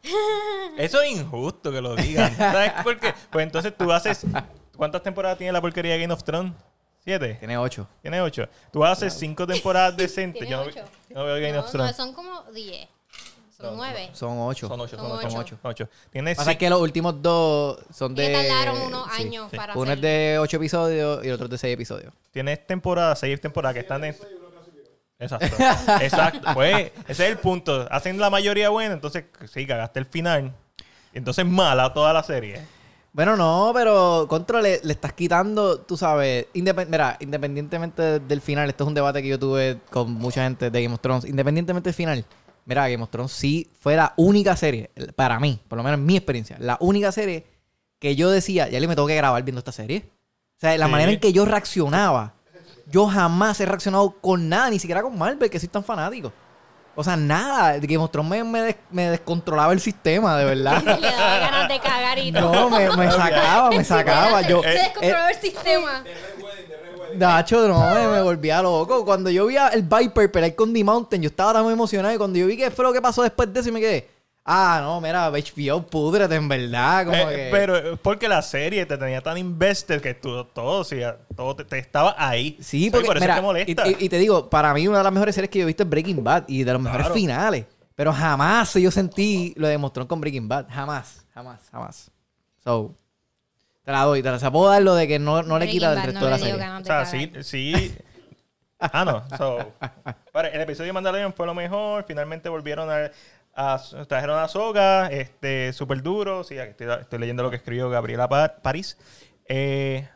[0.77, 2.35] Eso es injusto que lo digan.
[2.37, 3.13] ¿Sabes por qué?
[3.29, 4.25] Pues entonces tú haces...
[4.77, 6.53] ¿Cuántas temporadas tiene la porquería de Game of Thrones?
[7.09, 7.33] ¿Siete?
[7.39, 7.87] Tiene ocho.
[8.03, 8.47] Tiene ocho.
[8.71, 10.41] Tú haces cinco temporadas decentes.
[10.45, 10.85] Tiene Yo no, ocho.
[11.09, 11.97] yo no veo Game No, of Thrones.
[11.97, 12.87] no, son como 10.
[13.57, 14.09] Son 9.
[14.13, 14.67] Son ocho.
[14.67, 15.15] Son ocho, son ocho.
[15.17, 15.29] ocho.
[15.31, 15.57] Son ocho.
[15.59, 15.89] Son ocho.
[16.11, 18.27] Tiene Pasa que los últimos dos son de.
[18.27, 19.23] Que tardaron unos sí.
[19.23, 19.57] años sí.
[19.57, 22.13] para Uno es de ocho episodios y el otro es de seis episodios.
[22.29, 24.15] Tienes temporadas, seis temporadas que están en.
[25.17, 25.55] Exacto.
[26.01, 26.47] Exacto.
[26.53, 27.87] Pues ese es el punto.
[27.89, 30.53] Hacen la mayoría buena, entonces sí, cagaste el final.
[31.11, 32.61] Entonces mala toda la serie.
[33.11, 38.69] Bueno, no, pero contra le, le estás quitando, tú sabes, independ- mira, independientemente del final,
[38.69, 41.89] esto es un debate que yo tuve con mucha gente de Game of Thrones, independientemente
[41.89, 42.23] del final,
[42.65, 46.05] mira, Game of Thrones sí fue la única serie, para mí, por lo menos en
[46.05, 47.45] mi experiencia, la única serie
[47.99, 50.05] que yo decía, ya le me tengo que grabar viendo esta serie.
[50.57, 50.91] O sea, la Sí.
[50.91, 52.33] manera en que yo reaccionaba,
[52.91, 56.31] yo jamás he reaccionado con nada, ni siquiera con Marvel, que soy tan fanático.
[56.95, 60.83] O sea, nada, Game of Thrones me, me des- me descontrolaba el sistema, de verdad.
[60.99, 62.53] Le daba ganas de cagar y todo.
[62.53, 64.41] No, me, me sacaba, me sacaba.
[64.41, 66.03] Yo, Se descontroló eh, el sistema.
[67.15, 69.03] Nacho, no, me, me volvía loco.
[69.03, 72.13] Cuando yo vi el Viper pelear con The Mountain, yo estaba tan emocionado.
[72.13, 74.09] Y cuando yo vi qué fue lo que pasó después de eso, y me quedé.
[74.51, 77.05] Ah, no, mira, HBO, púdrete, en verdad.
[77.05, 77.47] Como Eh, que...
[77.51, 80.97] Pero es porque la serie te tenía tan invested que tú, todo, sí,
[81.35, 82.57] todo te, te estaba ahí.
[82.59, 83.87] Sí, Sí, porque por eso mira, es que molesta.
[83.87, 85.67] Y, y- y te digo, para mí una de las mejores series que yo he
[85.67, 87.13] visto es Breaking Bad y de los mejores Claro.
[87.15, 87.65] finales.
[87.93, 90.65] Pero jamás yo sentí lo de Monstrón con Breaking Bad.
[90.69, 92.09] Jamás, jamás, jamás.
[92.63, 92.95] So,
[93.83, 95.69] te la doy, te la o sea, puedo dar lo de que no, no le
[95.69, 96.81] quita del resto Bad de la no serie.
[96.81, 97.95] O sea, sí, sí.
[98.79, 99.37] Ah, no.
[99.37, 99.73] So,
[100.31, 102.05] para, el episodio de Mandalorian fue lo mejor.
[102.07, 103.11] Finalmente volvieron a.
[104.07, 105.07] trajeron a Soga.
[105.07, 106.43] Este, súper duro.
[106.43, 108.97] Sí, estoy, leyendo lo que escribió Gabriela Pa- París.
[109.45, 110.07] Eh,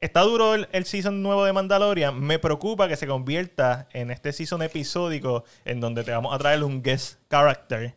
[0.00, 2.20] está duro el, el season nuevo de Mandalorian.
[2.20, 6.64] Me preocupa que se convierta en este season episódico en donde te vamos a traer
[6.64, 7.96] un guest character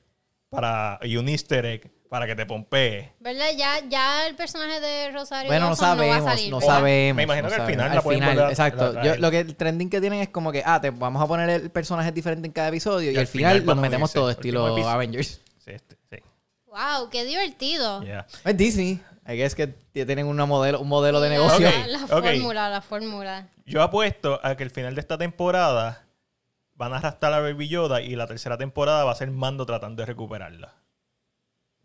[0.50, 3.14] para, y un easter egg para que te pompee.
[3.22, 3.46] ¿Verdad?
[3.58, 6.52] Ya, ya el personaje de Rosario Bueno, no sabemos, no va a salir.
[6.52, 7.16] no sabemos.
[7.16, 9.02] Me imagino no que al final la pueden volver a- Exacto.
[9.02, 11.50] Yo- lo que el trending que tienen es como que, ah, te vamos a poner
[11.50, 14.30] el personaje diferente en cada episodio y, Y al al final, final los metemos todo
[14.30, 14.90] estilo episodio.
[14.90, 15.40] Avengers.
[15.64, 16.18] Sí, este, sí.
[16.66, 18.04] Wow, qué divertido.
[18.04, 18.28] Yeah.
[18.44, 19.00] Es Disney.
[19.26, 21.70] I guess que tienen una modelo, un modelo de La- negocio.
[21.88, 23.48] La, fórmula, la fórmula.
[23.66, 26.04] Yo apuesto a que el final de esta temporada
[26.74, 30.02] van a arrastrar a Baby Yoda y la tercera temporada va a ser Mando tratando
[30.02, 30.74] de recuperarla.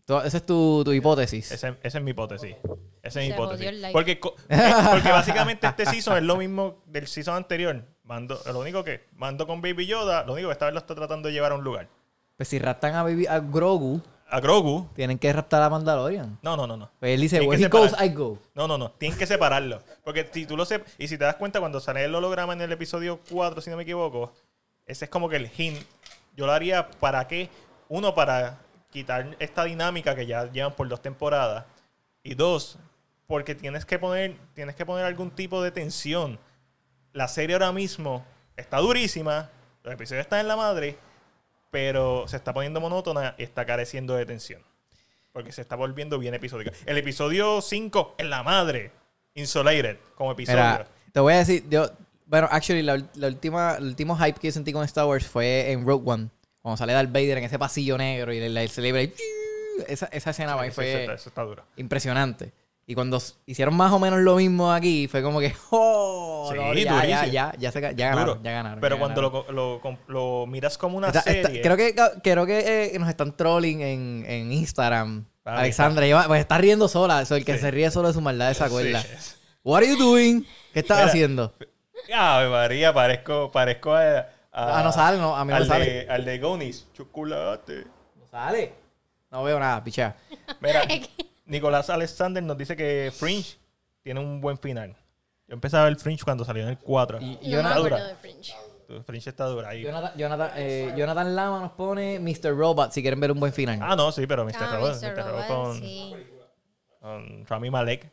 [0.08, 1.50] Esa es tu, tu hipótesis.
[1.50, 2.54] Esa, esa es mi hipótesis.
[3.02, 3.72] Esa es mi hipótesis.
[3.74, 3.92] like.
[3.92, 4.12] Porque,
[4.48, 7.82] eh, porque básicamente este season es lo mismo del season anterior.
[8.04, 10.94] Mando, lo único que Mando con Baby Yoda, lo único que esta vez lo está
[10.94, 11.88] tratando de llevar a un lugar.
[12.36, 14.88] Pues si raptan a, Baby- a Grogu, A Grogu.
[14.94, 16.38] tienen que raptar a Mandalorian.
[16.40, 16.88] No, no, no, no.
[17.00, 18.06] Pues él dice, where he goes, separar.
[18.06, 18.38] I go.
[18.54, 18.92] No, no, no.
[18.92, 19.82] Tienen que separarlo.
[20.04, 22.60] Porque si tú lo sepas, y si te das cuenta, cuando sale el holograma en
[22.60, 24.32] el episodio 4, si no me equivoco,
[24.86, 25.78] ese es como que el hint.
[26.36, 27.48] Yo lo haría para qué?
[27.88, 28.58] Uno, para
[28.96, 31.66] quitar esta dinámica que ya llevan por dos temporadas.
[32.22, 32.78] Y dos,
[33.26, 36.38] porque tienes que poner, tienes que poner algún tipo de tensión.
[37.12, 38.24] La serie ahora mismo
[38.56, 39.50] está durísima,
[39.82, 40.96] los episodios están en la madre,
[41.70, 44.62] pero se está poniendo monótona y está careciendo de tensión.
[45.32, 46.72] Porque se está volviendo bien episódica.
[46.86, 48.92] El episodio 5 en la madre.
[49.34, 50.58] Insulated como episodio.
[50.58, 51.90] Mira, te voy a decir, yo,
[52.24, 55.86] bueno, actually, la, la última, el último hype que sentí con Star Wars fue en
[55.86, 56.30] Rogue One.
[56.66, 59.12] Cuando sale Darth Vader en ese pasillo negro y el celebre
[59.86, 62.52] esa, esa escena para mí fue está impresionante.
[62.88, 66.48] Y cuando hicieron más o menos lo mismo aquí, fue como que, ¡oh!
[66.50, 68.80] Sí, no, ya, ya, ya, ya, se, ya ganaron, ya ganaron.
[68.80, 69.54] Pero ya cuando ganaron.
[69.54, 69.98] lo, lo,
[70.40, 71.62] lo miras como una Está- está- serie.
[71.62, 75.24] creo que, creo que eh, nos están trolling en, en Instagram.
[75.44, 77.22] Ah, Alexandra, lleva- pues está riendo sola.
[77.22, 77.60] Eso, el que Sí.
[77.60, 79.02] se ríe solo de su maldad se acuerda.
[79.02, 79.36] Sí.
[79.62, 80.44] What are you doing?
[80.72, 81.54] ¿Qué estás Mira, haciendo?
[82.12, 85.84] Ave María, parezco, parezco a, Ah, no sale, no, a mí no al me sale.
[85.84, 87.84] De, al de Goonies, chocolate.
[88.18, 88.72] No sale.
[89.30, 90.16] No veo nada, pichea.
[90.60, 90.82] Mira,
[91.46, 93.58] Nicolás Alexander nos dice que Fringe
[94.02, 94.96] tiene un buen final.
[95.46, 97.20] Yo empecé a ver Fringe cuando salió en el 4.
[97.20, 98.08] Y- No me Jonathan- acuerdo dura.
[98.08, 98.54] de Fringe.
[99.04, 99.82] Fringe está dura ahí.
[99.82, 102.56] Jonathan, Jonathan, eh, Jonathan Lama nos pone Mr.
[102.56, 103.78] Robot si quieren ver un buen final.
[103.82, 104.52] Ah, no, sí, pero Mr.
[104.60, 105.12] Ah, Robot, Mr.
[105.12, 105.16] Mr.
[105.16, 106.14] Robot Robot, con, sí.
[107.00, 108.10] con Rami Malek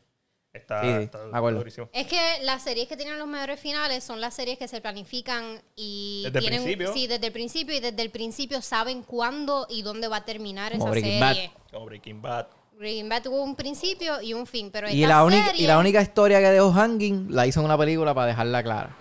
[0.53, 1.89] está, Sí, sí, está durísimo.
[1.91, 5.61] Es que las series que tienen los mejores finales son las series que se planifican
[5.75, 6.93] y Desde el tienen principio.
[6.93, 10.71] sí desde el principio y desde el principio saben cuándo y dónde va a terminar
[10.73, 11.51] Como esa Breaking serie.
[11.71, 12.47] Como Breaking Bad.
[12.77, 15.77] Breaking Bad tuvo un principio y un fin, pero y, la única, serie, y la
[15.77, 18.95] única historia que dejó Hanging la hizo en una película para dejarla clara.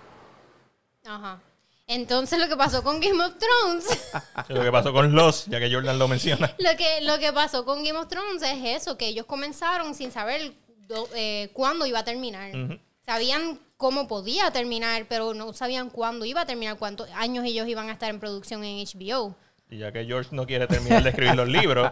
[1.05, 1.41] Ajá.
[1.85, 4.13] Entonces lo que pasó con Game of Thrones,
[4.47, 6.55] Lo que pasó con Los, ya que Jordan lo menciona.
[6.59, 10.11] lo que lo que pasó con Game of Thrones es eso, que ellos comenzaron sin
[10.11, 10.53] saber
[10.87, 12.51] do- eh, cuándo iba a terminar.
[13.05, 17.89] Sabían cómo podía terminar, pero no sabían cuándo iba a terminar, cuántos años ellos iban
[17.89, 19.35] a estar en producción en HBO.
[19.69, 21.91] Y ya que George no quiere terminar de escribir los libros.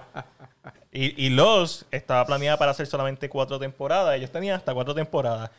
[0.91, 4.15] Y, y Los estaba planeada para hacer solamente cuatro temporadas.
[4.15, 5.49] Ellos tenían hasta cuatro temporadas.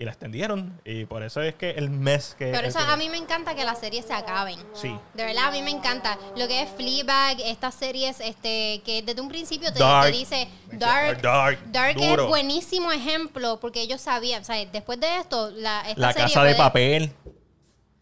[0.00, 0.80] Y la extendieron.
[0.84, 2.46] Y por eso es que el mes que.
[2.46, 4.56] Pero el eso que- a mí me encanta que las series se acaben.
[4.72, 4.96] Sí.
[5.14, 6.16] De verdad, a mí me encanta.
[6.36, 10.06] Lo que es Fleabag, estas series este, que desde un principio te, Dark.
[10.12, 11.20] te dice Dark.
[11.20, 12.22] Dark, Dark duro.
[12.22, 16.28] es buenísimo ejemplo porque ellos sabían, o sea, después de esto, la, esta La serie
[16.28, 17.12] casa de papel.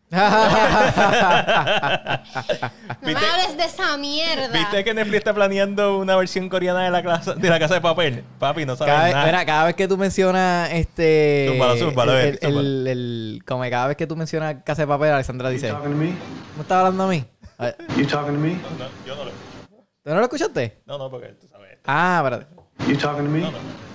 [3.02, 4.48] No me hables de esa mierda.
[4.52, 7.80] ¿Viste que Netflix está planeando una versión coreana de la, casa, de la casa de
[7.80, 8.24] papel?
[8.38, 9.26] Papi, no sabes Cada vez, nada.
[9.26, 11.46] mira, cada vez que tú mencionas este.
[11.50, 14.88] Zúmbalo, zúmbalo, el, el- el- el- como que cada vez que tú mencionas Casa de
[14.88, 16.06] Papel, Alexandra dice: talking to me?
[16.06, 17.24] ¿Me estás hablando a mí?
[17.58, 18.50] A You talking to me?
[18.54, 18.60] No,
[19.06, 19.86] yo no lo escucho.
[20.04, 20.82] ¿Tú no lo escuchaste?
[20.86, 21.78] No, no, porque tú sabes.
[21.84, 22.46] Ah, espérate.
[22.88, 23.40] You talking to me?
[23.40, 23.85] No, no, no.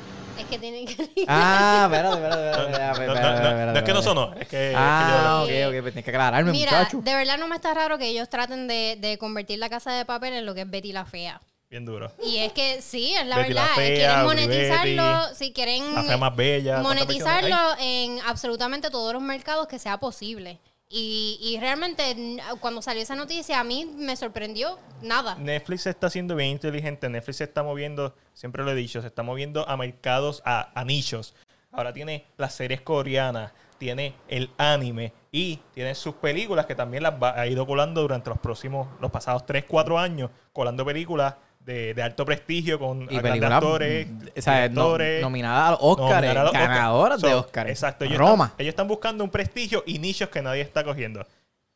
[0.41, 1.09] Es que tienen que.
[1.27, 3.65] Ah, espérate, espérate, No, espérate.
[3.71, 4.73] no, es que no sonó, es que.
[4.75, 7.01] Ah, es que yo- ok, ok, pues tienes que aclararme, Mira, muchacho.
[7.01, 10.05] de verdad no me está raro que ellos traten de, de convertir la casa de
[10.05, 11.39] papel en lo que es Betty la Fea.
[11.69, 12.11] bien duro.
[12.25, 13.75] Y es que sí, es la Betty la verdad.
[13.75, 16.81] Fea, quieren monetizarlo, Betty, si quieren La fea más bella.
[16.81, 20.59] ¿cuántas versiones monetizarlo en absolutamente todos los mercados que sea posible.
[20.91, 25.35] Y, y realmente cuando salió esa noticia a mí me sorprendió nada.
[25.35, 27.07] Netflix está siendo bien inteligente.
[27.09, 30.83] Netflix se está moviendo, siempre lo he dicho, se está moviendo a mercados, a, a
[30.83, 31.33] nichos.
[31.71, 37.13] Ahora tiene las series coreanas, tiene el anime y tiene sus películas que también las
[37.21, 42.01] ha ido colando durante los próximos, los pasados 3, 4 años, colando películas de, de
[42.03, 46.33] alto prestigio con Y películas, actores, mm, o sea, no- directores, nominada a los Oscars,
[46.33, 46.61] los Oscar.
[46.69, 47.69] ganadoras de So, Oscars.
[47.69, 48.05] Exacto.
[48.05, 48.45] Ellos Roma.
[48.45, 51.25] Están, ellos están buscando un prestigio y nichos que nadie está cogiendo.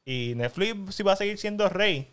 [0.04, 2.12] Y Netflix sí va a seguir siendo rey.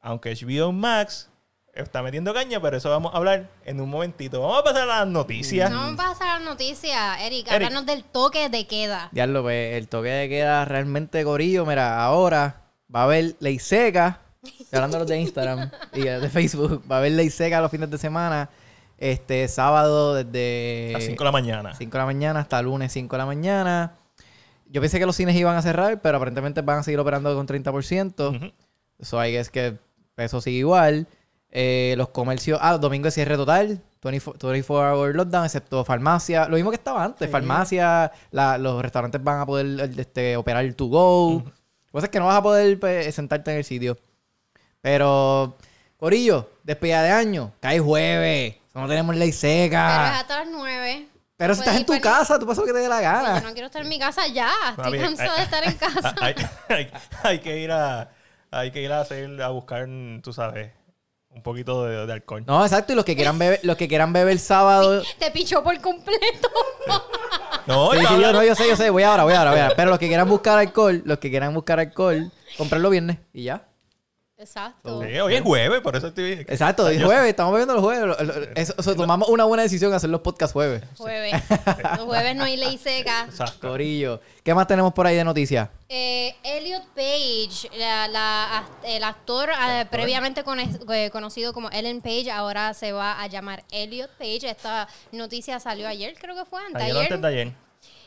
[0.00, 1.30] Aunque HBO Max
[1.74, 4.40] está metiendo caña, pero eso vamos a hablar en un momentito.
[4.40, 5.70] Vamos a pasar a las noticias.
[5.70, 7.48] No vamos a pasar a la noticia, Eric.
[7.48, 7.52] Eric.
[7.66, 9.08] Háblanos del toque de queda.
[9.12, 11.66] Diablo, pues el toque de queda realmente gorillo.
[11.66, 12.62] Mira, ahora
[12.94, 14.20] va a haber ley seca.
[14.60, 16.82] Estoy hablando de los de Instagram y de Facebook.
[16.90, 18.48] Va a haber ley seca los fines de semana.
[18.98, 21.74] Este sábado desde A las 5 de la mañana.
[21.74, 23.92] 5 de la mañana hasta lunes 5 de la mañana.
[24.70, 27.46] Yo pensé que los cines iban a cerrar, pero aparentemente van a seguir operando con
[27.46, 28.36] 30%.
[28.36, 28.52] Ujú.
[29.00, 29.76] So, I guess que
[30.16, 31.06] eso sigue igual.
[31.50, 32.58] Eh, los comercios...
[32.62, 33.80] Ah, los domingos de cierre total.
[34.02, 36.48] 24, 24 hour lockdown, excepto farmacia.
[36.48, 37.30] Lo mismo que estaba antes.
[37.30, 41.42] Farmacia, la- los restaurantes van a poder este, operar el to go.
[41.44, 43.98] Lo que pasa es que no vas a poder pues, sentarte en el sitio.
[44.86, 45.56] Pero,
[45.96, 47.52] Corillo, despedida de año.
[47.58, 48.54] Cae jueves.
[48.72, 50.18] No tenemos ley Pero es seca.
[50.20, 51.08] hasta las 9.
[51.36, 53.40] Pero si estás en tu casa, tú pasas lo que te dé la Yo gana.
[53.40, 54.48] no quiero estar en mi casa ya.
[54.70, 56.14] Estoy Papi, cansada hay- de estar en casa.
[56.20, 56.34] hay,
[56.68, 56.90] hay-
[57.24, 58.10] hay que ir a
[58.52, 59.88] hay que ir a hacer a buscar,
[60.22, 60.70] tú sabes,
[61.30, 62.44] un poquito de, de alcohol.
[62.46, 62.92] No, exacto.
[62.92, 65.02] Y los que quieran beber, los que quieran beber sábado.
[65.18, 66.48] Te pichó por completo.
[67.66, 68.90] No, Sí, está sí, yo, no, yo sé, yo sé.
[68.90, 69.74] Voy ahora, voy ahora, voy ahora.
[69.74, 73.64] Pero los que quieran buscar alcohol, los que quieran buscar alcohol, comprarlo viernes y ya.
[74.38, 75.02] Exacto.
[75.02, 76.32] Sí, hoy es jueves, por eso estoy.
[76.32, 78.16] Exacto, es Yo- jueves, estamos bebiendo los jueves.
[78.54, 80.82] Eso, eso, tomamos una buena decisión hacer los podcasts jueves.
[80.98, 81.32] Jueves.
[81.96, 83.24] Los jueves no hay ley seca.
[83.24, 83.68] Exacto.
[83.70, 84.20] Corillo.
[84.44, 85.70] ¿Qué más tenemos por ahí de noticias?
[85.88, 90.44] Eh, Elliot Page, la- la- el actor eh, previamente
[90.92, 94.50] eh, conocido como Ellen Page, ahora se va a llamar Elliot Page.
[94.50, 97.52] Esta noticia salió ayer, creo que fue antes Ayer o antes de ayer.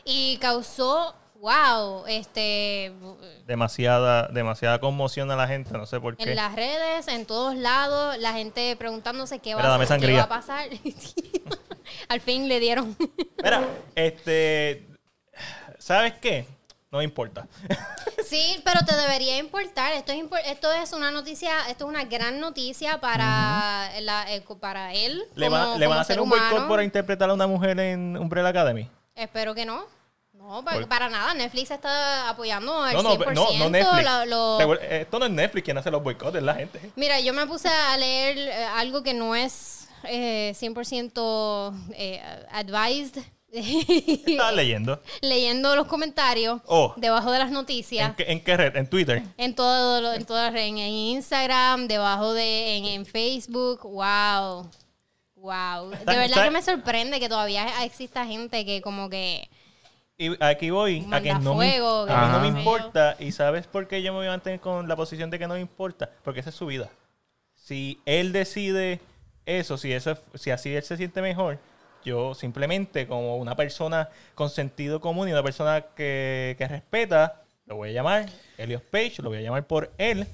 [0.04, 2.92] Y causó, wow, este,
[3.46, 6.30] Demasiada, demasiada conmoción a la gente, no sé por qué.
[6.30, 10.28] en las redes, en todos lados, la gente preguntándose qué va, a, qué va a
[10.28, 10.68] pasar.
[12.08, 12.96] Al fin le dieron.
[13.42, 14.86] Mira, este.
[15.78, 16.46] ¿Sabes qué?
[16.90, 17.46] No me importa.
[18.26, 19.92] Sí, pero te debería importar.
[19.94, 24.94] Esto es, esto es una noticia, esto es una gran noticia para, la- eh, para
[24.94, 25.24] él.
[25.34, 28.16] ¿Le, va- como- ¿le van a hacer un boicot por interpretar a una mujer en
[28.16, 28.88] Umbrella Academy?
[29.16, 29.84] Espero que no.
[30.50, 31.32] No, Por- para nada.
[31.34, 33.32] Netflix está apoyando al No, no, 100%.
[33.34, 34.04] no, no Netflix.
[34.04, 36.80] la- lo- Recuerda, Esto no es Netflix quien hace los boicots, es la gente.
[36.96, 43.22] Mira, yo me puse a leer eh, algo que no es eh, 100% eh, advised.
[43.52, 45.00] Estaba leyendo.
[45.22, 46.94] Leyendo los comentarios Oh.
[46.96, 48.14] debajo de las ¿En noticias.
[48.16, 48.76] qué, en qué red?
[48.76, 49.22] ¿En Twitter?
[49.36, 54.70] En todo, lo- en todas las redes, en Instagram, debajo de, en, en Facebook, wow,
[55.36, 55.90] wow.
[55.90, 59.48] De verdad que me sorprende que todavía exista gente que como que
[60.22, 63.16] Y aquí voy a que no, me, fuego, a mí no me importa.
[63.18, 65.54] ¿Y sabes por qué yo me voy a mantener con la posición de que no
[65.54, 66.10] me importa?
[66.22, 66.90] Porque esa es su vida.
[67.54, 69.00] Si él decide
[69.46, 71.58] eso, si, eso, es- si así él se siente mejor,
[72.04, 77.76] yo simplemente como una persona con sentido común y una persona que, que respeta, lo
[77.76, 78.28] voy a llamar
[78.58, 80.26] Elios Page, lo voy a llamar por él.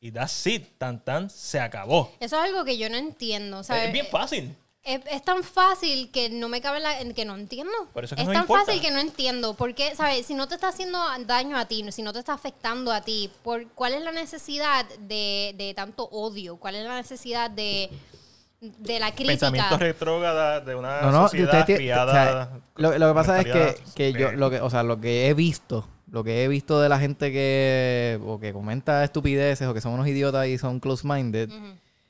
[0.00, 0.66] Y that's it.
[0.78, 2.10] Tan tan se acabó.
[2.18, 3.88] eso es algo que yo no entiendo, ¿sabes?
[3.88, 4.56] Es bien fácil.
[4.84, 7.72] Es, es tan fácil que no me cabe la, que no entiendo.
[7.92, 8.64] Por eso es que es no me tan importa.
[8.64, 9.54] fácil que no entiendo.
[9.54, 10.26] Porque, ¿sabes?
[10.26, 13.30] Si no te está haciendo daño a ti, si no te está afectando a ti,
[13.44, 16.56] ¿por ¿cuál es la necesidad de, de tanto odio?
[16.56, 17.90] ¿Cuál es la necesidad de,
[18.60, 19.32] de la crítica?
[19.50, 22.04] Pensamiento retrógrada de una No, no, y sociedad criada.
[22.04, 25.00] o sea, lo, lo que pasa es que, que yo, lo que, o sea, lo
[25.00, 29.68] que he visto, lo que he visto de la gente que, o que comenta estupideces
[29.68, 31.50] o que son unos idiotas y son close-minded,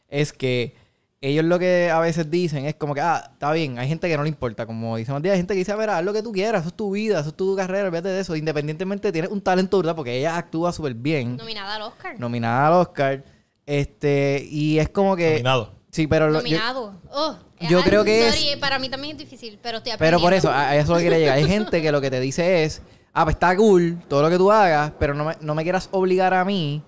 [0.09, 0.75] es que
[1.23, 4.17] ellos lo que a veces dicen es como que, ah, está bien, hay gente que
[4.17, 6.23] no le importa, como dice Matías, hay gente que dice, a ver, haz lo que
[6.23, 9.31] tú quieras, eso es tu vida, eso es tu carrera, olvídate de eso, independientemente tienes
[9.31, 9.95] un talento, ¿verdad?
[9.97, 12.19] Porque ella actúa súper bien, Nominada al Oscar.
[12.19, 13.25] nominada al Oscar,
[13.65, 15.31] este, y es como que...
[15.31, 15.73] Nominado.
[15.91, 16.27] Sí, pero...
[16.29, 16.95] lo- yo- Nominado.
[17.11, 17.37] Oh,
[17.69, 20.33] yo ah, creo que sorry, es- para mí también es difícil, pero estoy Pero por
[20.33, 21.37] eso, a eso quiere llegar.
[21.37, 22.83] Hay gente que lo que te dice es,
[23.13, 25.89] ah, pues está cool todo lo que tú hagas, pero no me, no me quieras
[25.93, 26.83] obligar a mí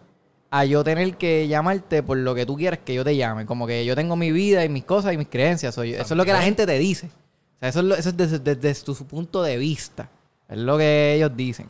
[0.57, 3.45] a yo tener que llamarte por lo que tú quieres que yo te llame.
[3.47, 5.75] Como que yo tengo mi vida y mis cosas y mis creencias.
[5.75, 7.07] Soy- eso es lo que la gente te dice.
[7.07, 10.09] O sea, eso es, lo- eso es desde, desde tu punto de vista.
[10.49, 11.69] Es lo que ellos dicen.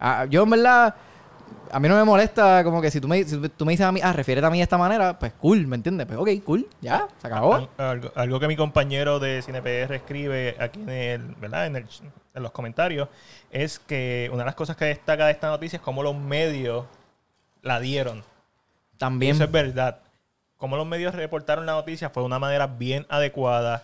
[0.00, 0.94] Ah, yo en verdad,
[1.70, 3.92] a mí no me molesta como que si tú me, si tú me dices a
[3.92, 6.06] mí, ah, refiérete a mí de esta manera, pues cool, ¿me entiendes?
[6.06, 7.54] Pues ok, cool, ya, se acabó.
[7.54, 11.66] Al- Algo, algo que mi compañero de CinePR escribe aquí en, el, ¿verdad?
[11.66, 11.86] En, el-
[12.34, 13.08] en los comentarios
[13.52, 16.84] es que una de las cosas que destaca de esta noticia es cómo los medios
[17.64, 18.22] la dieron.
[18.92, 19.34] Y También.
[19.34, 19.98] eso es verdad.
[20.56, 23.82] Cómo los medios reportaron la noticia fue de una manera bien adecuada.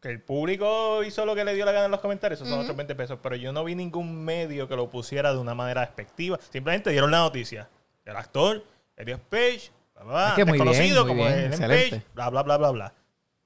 [0.00, 2.60] Que el público hizo lo que le dio la gana en los comentarios, esos son
[2.60, 3.18] otros 20 pesos.
[3.22, 6.38] Pero yo no vi ningún medio que lo pusiera de una manera despectiva.
[6.50, 7.68] Simplemente dieron la noticia.
[8.06, 8.64] El actor,
[8.96, 11.50] Elias Page, bla, bla, bla, Es que muy bien, desconocido muy como bien.
[11.50, 12.92] Page, bla, bla, bla, bla, bla.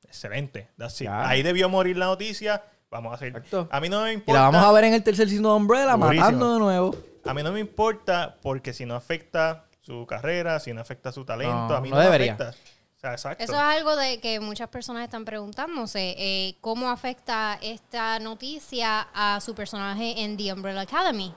[0.05, 0.69] Excelente.
[1.09, 2.62] Ahí debió morir la noticia.
[2.88, 3.29] Vamos a hacer.
[3.29, 3.67] Exacto.
[3.73, 4.40] A mí no me Y importa.
[4.40, 6.97] la vamos a ver en el tercer signo de Umbrella matando de nuevo.
[7.26, 11.24] A mí no me importa porque si no afecta su carrera, si no afecta su
[11.24, 12.34] talento, No, a mí no no, me debería.
[12.34, 12.54] afecta.
[12.96, 13.44] O sea, exacto.
[13.44, 16.14] Eso es algo de que muchas personas están preguntándose.
[16.18, 21.34] eh, ¿Cómo afecta esta noticia a su personaje en The Umbrella Academy?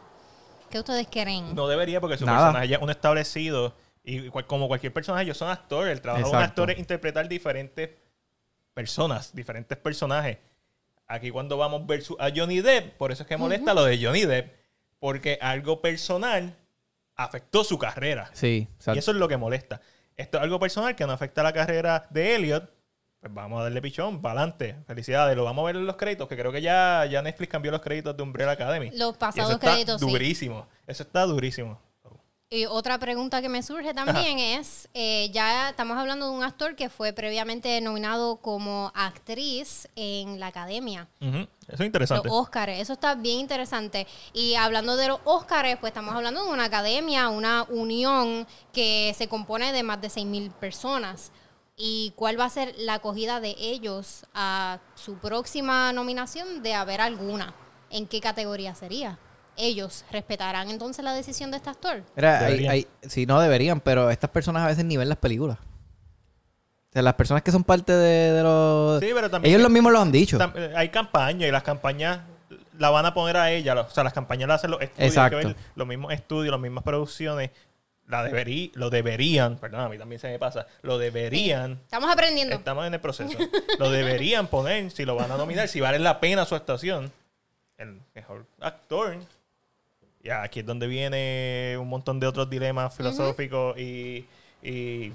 [0.69, 1.53] ¿Qué ustedes creen?
[1.55, 2.37] No debería porque su Nada.
[2.47, 5.91] personaje ya es un establecido y cual- como cualquier personaje, ellos son actores.
[5.91, 7.89] El trabajo de un actor es interpretar diferentes
[8.73, 10.37] personas, diferentes personajes.
[11.07, 14.25] Aquí cuando vamos versus a Johnny Depp, por eso es que molesta lo de Johnny
[14.25, 14.53] Depp,
[14.99, 16.55] porque algo personal
[17.15, 18.29] afectó su carrera.
[18.33, 19.81] Sí, Y eso es lo que molesta.
[20.15, 22.71] Esto es algo personal que no afecta la carrera de Elliot.
[23.19, 24.75] Pues vamos a darle pichón, para adelante.
[24.85, 27.71] Felicidades, lo vamos a ver en los créditos, que creo que ya, ya Netflix cambió
[27.71, 28.91] los créditos de Umbrella Academy.
[28.93, 30.07] Los Y pasados eso está créditos, sí.
[30.07, 30.67] durísimo.
[30.85, 31.81] Eso está durísimo.
[32.49, 36.77] Y otra pregunta que me surge también es, eh, ya estamos hablando de un actor
[36.77, 41.09] que fue previamente nominado como actriz en la academia.
[41.19, 42.29] Eso es Los interesante.
[42.31, 44.07] Óscares, eso está bien interesante.
[44.31, 49.27] Y hablando de los Óscares, pues estamos hablando de una academia, una unión que se
[49.27, 51.33] compone de más de 6.000 personas.
[51.75, 57.01] ¿Y cuál va a ser la acogida de ellos a su próxima nominación de haber
[57.01, 57.53] alguna?
[57.89, 59.19] ¿En qué categoría sería?
[59.57, 62.03] ¿Ellos respetarán entonces la decisión de este actor?
[62.15, 65.57] Mira, hay, hay- sí, no deberían, pero estas personas a veces ni ven las películas.
[65.59, 68.99] O sea, las personas que son parte de, de los...
[69.01, 70.37] Sí, pero también- Ellos los mismos lo han dicho.
[70.55, 72.19] Eh, Hay campañas y las campañas
[72.77, 73.73] la van a poner a ella.
[73.81, 74.97] O sea, las campañas las hacen los estudios.
[74.99, 75.55] que Exacto.
[75.75, 77.51] los mismos estudios, las mismas producciones.
[78.07, 82.55] La deberí, lo deberían, perdón, a mí también se me pasa, lo deberían Estamos aprendiendo.
[82.55, 83.37] Estamos en el proceso.
[83.79, 87.11] Lo deberían poner, si lo van a nominar, si vale la pena su actuación.
[87.77, 89.17] El mejor actor.
[90.27, 94.25] Y aquí es donde viene un montón de otros dilemas filosóficos y,
[94.61, 95.13] y,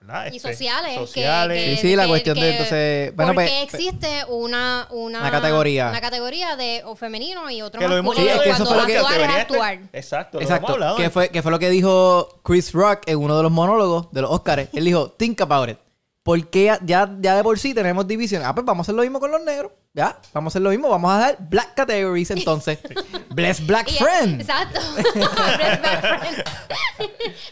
[0.00, 0.32] ¿verdad?
[0.32, 0.92] y Este, sociales.
[0.92, 1.62] que- sociales.
[1.64, 5.30] que- Sí, sí, la que- cuestión de, entonces, bueno, porque pues, existe una, una, Una
[5.30, 5.90] categoría.
[5.90, 8.32] Una categoría de o femenino y otro que lo hemos masculino.
[8.32, 9.78] Sí, es que eso cuando fue lo que- actuar es estar- actuar.
[9.92, 10.66] Exacto, lo Exacto.
[10.66, 10.96] hemos hablado.
[10.96, 14.22] Que fue, que fue lo que dijo Chris Rock en uno de los monólogos de
[14.22, 14.66] los Oscars.
[14.72, 15.76] Él dijo, think about it.
[16.22, 18.42] ¿Por qué ya, ya de por sí tenemos división?
[18.44, 19.72] Ah, pues vamos a hacer lo mismo con los negros.
[19.92, 20.88] ya, vamos a hacer lo mismo.
[20.88, 22.78] Vamos a dar Black Categories entonces.
[23.30, 24.40] Bless Black Y- Friend.
[24.40, 24.80] Exacto.
[24.94, 26.44] Best Black friend.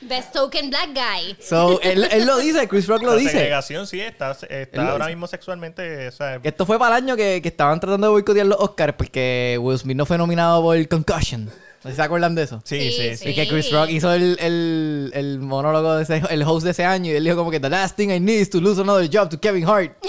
[0.03, 1.37] Best token black guy.
[1.41, 3.33] So, él, él lo dice, Chris Rock lo La dice.
[3.33, 6.09] segregación sí está, está ahora mismo sexualmente.
[6.09, 8.59] O sea, Que esto fue para el año que, que estaban tratando de boicotear los
[8.61, 11.51] Oscars porque Will Smith no fue nominado por Concussion.
[11.83, 12.61] ¿No sé si se acuerdan de eso?
[12.65, 13.31] sí, Sí, sí.
[13.31, 16.85] Y que Chris Rock hizo el, el, el monólogo de ese, el host de ese
[16.85, 19.09] año y él dijo como que the last thing I need is to lose another
[19.11, 19.93] job to Kevin Hart.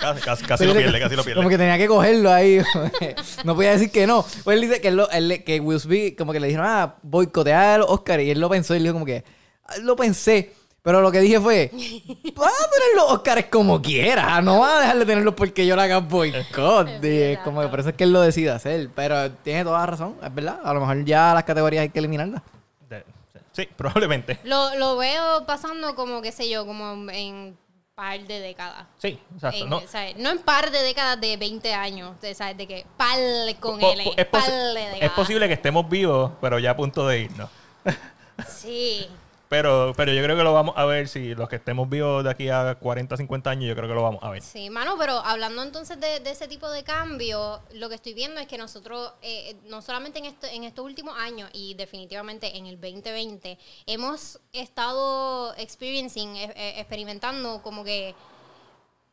[0.00, 1.38] Casi, casi- casi lo pierde, casi lo pierde.
[1.40, 2.60] Como que tenía que cogerlo ahí.
[3.44, 4.24] no podía decir que no.
[4.44, 6.94] Pues él dice que, él lo- él- que Will Smith como que le dijeron, ah,
[7.02, 8.22] boicotear los Oscars.
[8.22, 9.24] Y él lo pensó y él dijo como que,
[9.64, 10.52] "Ah, lo pensé.
[10.82, 11.70] Pero lo que dije fue,
[12.34, 14.42] vas a tener los Oscars como quieras.
[14.42, 16.88] No vas a dejar de tenerlos porque yo le haga boicot.
[17.02, 18.88] Es como que por eso es que él lo decide hacer.
[18.94, 20.60] Pero tiene toda la razón, es verdad.
[20.64, 22.42] A lo mejor ya las categorías hay que eliminarlas.
[23.52, 24.38] Sí, probablemente.
[24.44, 27.58] Lo, lo veo pasando como, qué sé yo, como en
[27.96, 28.86] par de décadas.
[28.98, 29.58] Sí, exacto.
[29.64, 32.56] En- No, o sea, no en par de décadas de 20 años, de, ¿sabes?
[32.56, 33.18] de que par
[33.58, 34.42] con po- L, po- es, par
[35.00, 37.50] es posible que estemos vivos, pero ya a punto de irnos.
[38.46, 39.08] Sí.
[39.48, 41.08] Pero, pero yo creo que lo vamos a ver.
[41.08, 44.02] Si los que estemos vivos de aquí a 40, 50 años, yo creo que lo
[44.02, 44.42] vamos a ver.
[44.42, 48.40] Sí, mano, pero hablando entonces de, de ese tipo de cambio, lo que estoy viendo
[48.40, 52.66] es que nosotros, eh, no solamente en, esto- en estos últimos años y definitivamente en
[52.66, 58.14] el 2020, hemos estado experiencing, eh, eh, experimentando como que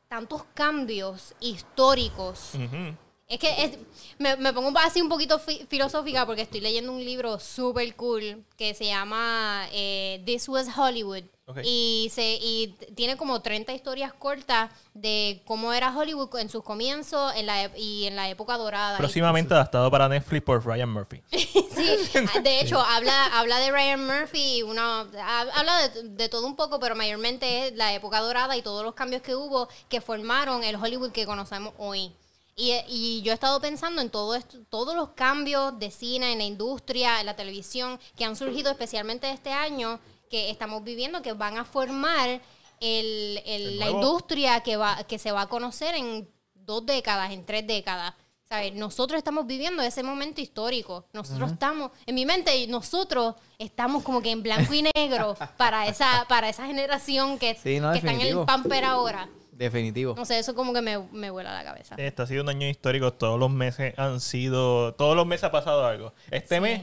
[0.10, 2.94] tantos cambios históricos Ujú.
[3.28, 3.78] Es que es-
[4.20, 8.44] me, me pongo así un poquito fi- filosófica porque estoy leyendo un libro súper cool
[8.58, 11.24] que se llama eh, This Was Hollywood.
[11.48, 11.60] Ok.
[11.64, 17.34] Y, se, y tiene como 30 historias cortas de cómo era Hollywood en sus comienzos
[17.36, 18.98] en la, ep- y en la época dorada.
[18.98, 21.22] Próximamente adaptado para Netflix por Ryan Murphy.
[21.76, 21.92] Sí,
[22.44, 26.80] de hecho, habla, habla de Ryan Murphy, una, ha- habla de, de todo un poco,
[26.80, 30.78] pero mayormente es la época dorada y todos los cambios que hubo que formaron el
[30.78, 32.14] Hollywood que conocemos hoy.
[32.56, 36.38] Y, y yo he estado pensando en todo esto, todos los cambios de cine, en
[36.38, 40.00] la industria, en la televisión, que han surgido especialmente este año,
[40.30, 42.42] que estamos viviendo, que van a formar
[42.80, 47.68] el, la industria que, va, que se va a conocer en dos décadas, en tres
[47.68, 48.14] décadas.
[48.48, 48.76] ¿Sabes?
[48.76, 51.08] Nosotros estamos viviendo ese momento histórico.
[51.14, 56.26] Nosotros estamos, en mi mente, nosotros estamos como que en blanco y negro para esa,
[56.30, 59.28] para esa generación que, Sí, no, que está en el pamper ahora.
[59.56, 60.14] Definitivo.
[60.16, 61.96] No sé, eso como que me, me vuela la cabeza.
[61.98, 63.14] Este ha sido un año histórico.
[63.14, 64.94] Todos los meses han sido.
[64.96, 66.14] Todos los meses ha pasado algo.
[66.30, 66.62] Este Sí.
[66.62, 66.82] mes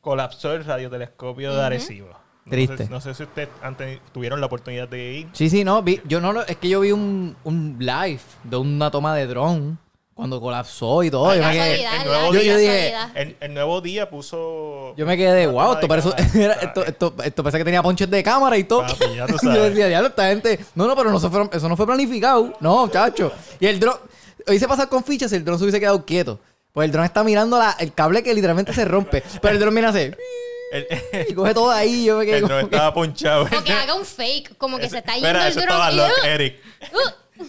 [0.00, 2.10] colapsó el radiotelescopio de Arecibo.
[2.44, 2.84] No Triste.
[2.84, 5.28] sé, no sé si ustedes han teni- tuvieron la oportunidad de ir.
[5.32, 8.56] Sí, sí, no, vi- yo no lo, es que yo vi un, un live de
[8.56, 9.80] una toma de dron
[10.16, 11.28] cuando colapsó y todo.
[11.28, 12.94] Ay, yo, me quedé, el nuevo Yo- yo dije-.
[13.14, 14.94] El, el nuevo día puso.
[14.96, 16.08] yo me quedé wow, esto, parece,
[16.62, 18.80] esto, esto, esto parece que tenía ponches de cámara y todo.
[18.80, 20.58] Papi, ya tú yo decía, diablo, esta gente.
[20.74, 22.54] No, no, pero no se fueron, eso no fue planificado.
[22.60, 23.30] No, chacho.
[23.60, 23.94] Y el dron,
[24.50, 26.40] hice pasar con fichas si el dron se hubiese quedado quieto.
[26.72, 29.22] Pues el dron está mirando la- el cable que literalmente se rompe.
[29.42, 30.10] Pero el dron mira así.
[30.72, 30.86] El,
[31.28, 32.06] Y coge todo ahí.
[32.06, 33.42] Yo me quedé el como dron que- estaba ponchado.
[33.44, 35.74] O que haga un fake, como que se está yendo Espera, el eso drone.
[35.74, 36.56] estaba y- loco, Eric.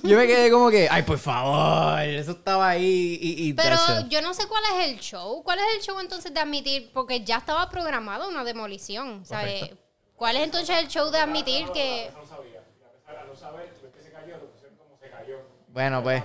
[0.03, 4.07] Yo me quedé como que, ay, por favor, eso estaba ahí y, y Pero tacho.
[4.09, 5.41] yo no sé cuál es el show.
[5.43, 6.91] ¿Cuál es el show entonces de admitir?
[6.93, 9.71] Porque ya estaba programada una demolición, ¿sabes?
[10.15, 12.09] ¿Cuál es entonces el show de admitir que...
[15.73, 16.23] Bueno, pues.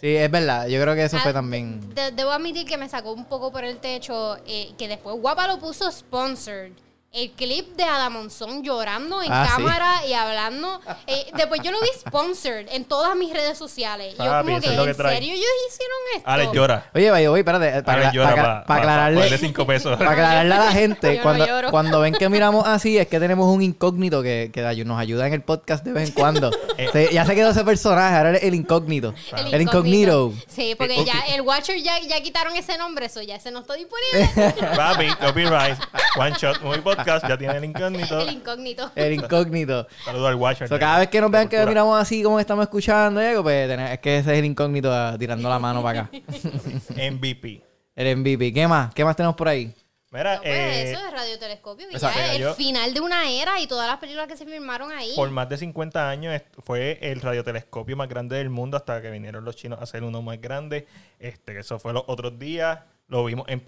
[0.00, 0.66] Sí, es verdad.
[0.66, 1.94] Yo creo que eso Ah, fue también.
[1.94, 5.46] de- debo admitir que me sacó un poco por el techo, eh, que después Guapa
[5.46, 6.72] lo puso sponsored.
[7.12, 9.52] El clip de Adamonzón llorando en Ah, sí.
[9.62, 10.80] cámara y hablando.
[11.06, 14.14] eh, después yo lo vi sponsored en todas mis redes sociales.
[14.16, 15.14] yo como que, ¿en trae.
[15.16, 16.30] serio ellos hicieron esto?
[16.30, 16.90] Alex llora.
[16.94, 17.82] Oye, vaya, voy, espérate.
[17.82, 19.16] Para, Alex llora para- para para aclararle.
[19.18, 19.94] ponerle cinco pesos.
[19.98, 21.70] Para aclararle a la gente, cuando, lloro.
[21.70, 25.34] cuando ven que miramos así, es que tenemos un incógnito que, que nos ayuda en
[25.34, 26.50] el podcast de vez en cuando.
[26.78, 26.88] Eh.
[26.92, 29.12] Se- ya se quedó ese personaje, ahora es el incógnito.
[29.36, 30.32] El, El incógnito.
[30.48, 33.58] Sí, porque Eh, ya el Watcher ya, ya quitaron ese nombre, eso ya ese no
[33.60, 34.30] está disponible.
[34.76, 35.76] Papi, copyright.
[36.18, 38.20] One Shot Movie Podcast ya tiene el incógnito.
[38.20, 38.92] el incógnito.
[38.94, 39.86] El incógnito.
[40.04, 40.68] Saludo al Watcher.
[40.68, 43.98] So, cada vez que nos vean que miramos así como estamos escuchando, algo, pues es
[44.00, 46.10] que ese es el incógnito ah, tirando la mano para acá.
[47.10, 47.62] MVP.
[47.94, 48.52] El MVP.
[48.52, 48.92] ¿Qué más?
[48.94, 49.72] ¿Qué más tenemos por ahí?
[50.10, 51.86] Mira, No, pues eh, eso es radiotelescopio.
[51.90, 54.36] Y exacto, ya es yo- el final de una era y todas las películas que
[54.36, 55.12] se filmaron ahí.
[55.16, 59.44] por más de 50 años fue el radiotelescopio más grande del mundo hasta que vinieron
[59.44, 60.86] los chinos a hacer uno más grande.
[61.18, 62.80] Este, eso fue los otros días.
[63.08, 63.62] Lo vimos en-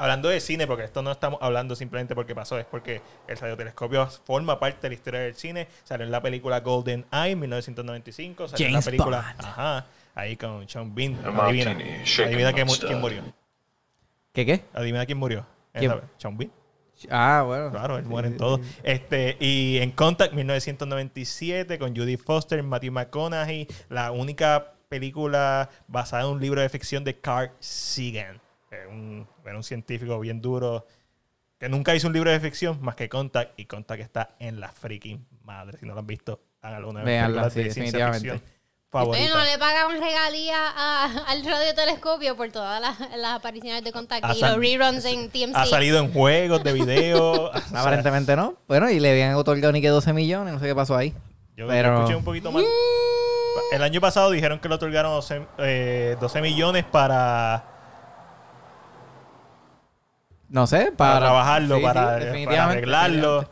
[0.00, 4.06] hablando de cine, porque esto no estamos hablando simplemente porque pasó, es porque el radiotelescopio
[4.24, 5.68] forma parte de la historia del cine.
[5.84, 8.48] Salió en la película Golden Eye en 1995.
[8.48, 9.34] Salió en la James película.
[9.36, 9.46] Bond.
[9.46, 9.86] Ajá.
[10.14, 11.18] Ahí con Sean Bean.
[11.24, 11.76] Adivina.
[11.76, 13.22] quién, murió.
[14.32, 14.64] ¿Qué qué?
[14.72, 15.46] Adivina quién murió.
[16.16, 16.50] Sean Bean.
[17.10, 17.70] Ah, bueno.
[17.70, 18.60] Claro, él muere en todo.
[18.82, 26.30] Este, y en Contact 1997 con Judy Foster, Matthew McConaughey, la única película basada en
[26.30, 28.40] un libro de ficción de Carl Sagan.
[28.70, 30.86] Que Un, era un científico bien duro
[31.58, 33.58] que nunca hizo un libro de ficción más que Contact.
[33.58, 35.76] Y Contact está en la freaking madre.
[35.78, 37.22] Si no lo han visto, háganlo una vez.
[37.52, 38.30] Sí, de ciencia definitivamente.
[38.30, 38.42] ficción
[38.90, 39.24] favorita.
[39.34, 44.34] Bueno, le pagaban regalía a- al radiotelescopio por todas las, las apariciones de contacto Ha
[44.36, 45.54] y los reruns en TMC.
[45.56, 47.50] Ha salido en juegos de video.
[47.50, 48.54] o sea, Aparentemente no.
[48.66, 51.10] Bueno, y le habían otorgado ni que 12 millones, no sé qué pasó ahí.
[51.56, 52.64] Yo, yo Pero- escuché un poquito mal.
[53.72, 57.69] El año pasado dijeron que le otorgaron 12, eh, 12 millones para,
[60.50, 61.86] No sé, para, para, trabajarlo, sí, sí,
[62.46, 63.48] para, arreglarlo.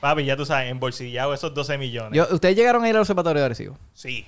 [0.00, 2.12] Papi, ya tú sabes, embolsillado esos 12 millones.
[2.16, 3.76] Yo- ¿Ustedes llegaron a ir al observatorio de Arecibo?
[3.92, 4.26] sí.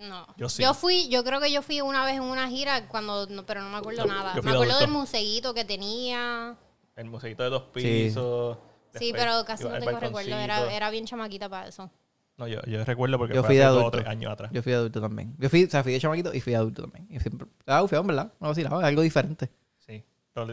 [0.00, 0.26] No.
[0.36, 0.62] Yo sí.
[0.74, 3.68] fui, yo creo que yo fui una vez en una gira cuando, no, pero no
[3.68, 4.32] me acuerdo Yo- nada.
[4.36, 4.78] yo me acuerdo adulto.
[4.78, 6.54] del museíto que tenía.
[6.94, 7.80] El museito de dos Sí.
[7.82, 8.58] pisos.
[8.94, 10.36] Sí, después pero casi no tengo recuerdo.
[10.36, 11.90] Era, era bien chamaquita para eso.
[12.36, 13.98] No, yo, yo recuerdo porque Yo fui de hace dos o adulto.
[13.98, 14.50] tres años atrás.
[14.52, 15.34] Yo fui de adulto también.
[15.36, 17.08] Yo fui, o sea, fui de chamaquito y fui de adulto también.
[17.10, 18.32] Y siempre, ah, fui ¿verdad?
[18.38, 19.50] No vacilaba, algo diferente.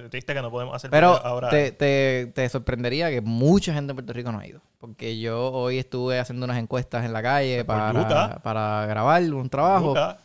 [0.10, 1.50] Triste que no podemos hacer Pero ahora.
[1.50, 4.62] te, te, te sorprendería que mucha gente en Puerto Rico no ha ido.
[4.80, 9.90] Porque yo hoy estuve haciendo unas encuestas en la calle para, para grabar un trabajo.
[9.90, 10.20] Yuca.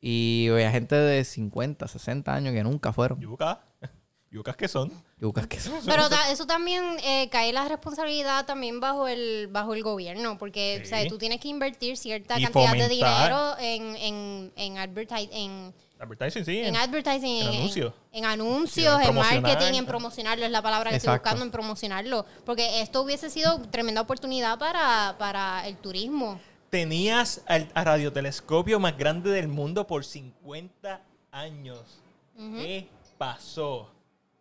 [0.00, 3.20] Y había gente de 50, 60 años que nunca fueron.
[3.20, 3.60] Yuca.
[4.32, 4.92] Yucas que son.
[5.20, 5.74] Yucas que son.
[5.84, 10.76] Pero ta- eso también eh, cae la responsabilidad también bajo el bajo el gobierno, porque
[10.78, 10.82] Sí.
[10.84, 13.22] o sea, tú tienes que invertir cierta Y cantidad de fomentar.
[13.24, 14.76] dinero en en en,
[15.32, 16.60] en, Advertising, sí.
[16.60, 17.92] en advertising, en anuncios.
[18.10, 22.80] en, anuncios, En marketing, en promocionarlo, es la palabra que estoy buscando, en promocionarlo, porque
[22.80, 26.40] esto hubiese sido tremenda oportunidad para, para el turismo.
[26.70, 32.00] Tenías al a radiotelescopio más grande del mundo por 50 años.
[32.34, 32.88] ¿Qué
[33.18, 33.90] pasó?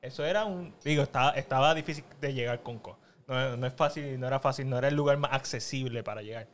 [0.01, 0.73] Eso era un...
[0.85, 2.97] Digo, estaba, estaba difícil de llegar con Co.
[3.27, 6.47] No, no es fácil, no era fácil, no era el lugar más accesible para llegar.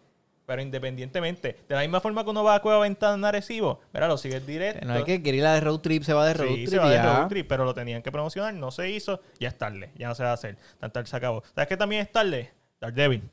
[0.46, 4.08] Pero independientemente, de la misma forma que uno va a Cueva Ventana en Arecibo, mira,
[4.08, 4.86] lo sigues directo.
[4.86, 6.70] No hay que querer ir a de road trip, se va de road Sí, trip.
[6.70, 7.18] se va y de ya.
[7.18, 10.14] road trip, pero lo tenían que promocionar, no se hizo, ya es tarde, ya no
[10.16, 10.58] se va a hacer.
[10.80, 11.44] Tan tarde se acabó.
[11.56, 12.52] ¿Sabes qué también es tarde?
[12.80, 13.24] Daredevil.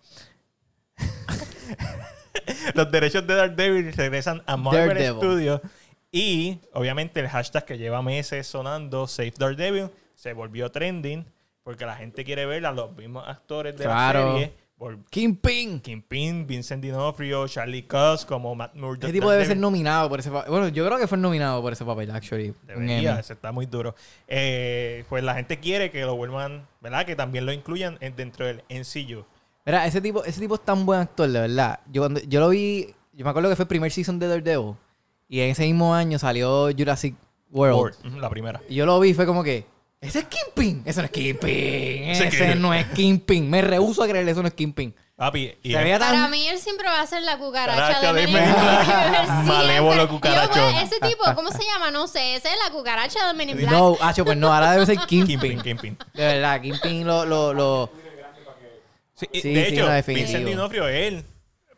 [2.74, 5.16] Los derechos de Daredevil regresan a Marvel Daredevil.
[5.20, 5.60] Studios
[6.10, 11.24] y obviamente el hashtag que lleva meses sonando, Save Daredevil, se volvió trending
[11.62, 14.26] porque la gente quiere ver a los mismos actores de Claro.
[14.26, 14.52] la serie.
[14.82, 15.78] Por Kingpin.
[15.78, 19.04] Kingpin, Vincent D'Onofrio, Charlie Cox como Matt Murdock.
[19.04, 20.50] Ese tipo debe ser nominado por ese papel.
[20.50, 22.52] Bueno, yo creo que fue nominado por ese papel, actually.
[22.66, 23.94] Debería, ese está muy duro.
[24.26, 27.06] Eh, pues la gente quiere que lo vuelvan, ¿verdad?
[27.06, 29.24] Que también lo incluyan en- dentro del NCU.
[29.64, 31.78] Mira, ese tipo, ese tipo es tan buen actor, de verdad.
[31.92, 34.74] Yo cuando yo lo vi, yo me acuerdo que fue el primer season de Daredevil.
[35.28, 37.14] Y en ese mismo año salió Jurassic
[37.52, 37.94] World.
[38.18, 38.60] La primera.
[38.68, 39.64] Y yo lo vi fue como que,
[40.03, 40.82] ese es Kingpin.
[40.84, 42.03] Eso no es Kingpin.
[42.11, 43.48] Ese no es Kingpin.
[43.48, 44.92] Me rehuso a creerle, eso no es Kingpin.
[45.14, 48.26] Papi, y Se veía Para mí él siempre va a ser la cucaracha de de
[48.26, 48.86] Men in Men in Black.
[48.86, 49.26] Black.
[49.26, 49.44] Siempre.
[49.44, 51.92] Malévolo Yo, pues, ese tipo, ¿cómo se llama?
[51.92, 52.34] No sé.
[52.34, 53.70] Ese es la cucaracha de Men in Black.
[53.70, 55.38] No, Hacho, pues no, ahora debe ser Kingpin.
[55.38, 55.98] Kingpin, Kingpin.
[56.14, 57.24] De verdad, Kingpin lo...
[57.24, 57.92] lo, lo...
[59.14, 60.26] Sí, Sí, de sí, hecho, no, definitivo.
[60.26, 61.24] Vincent D'Onofrio, él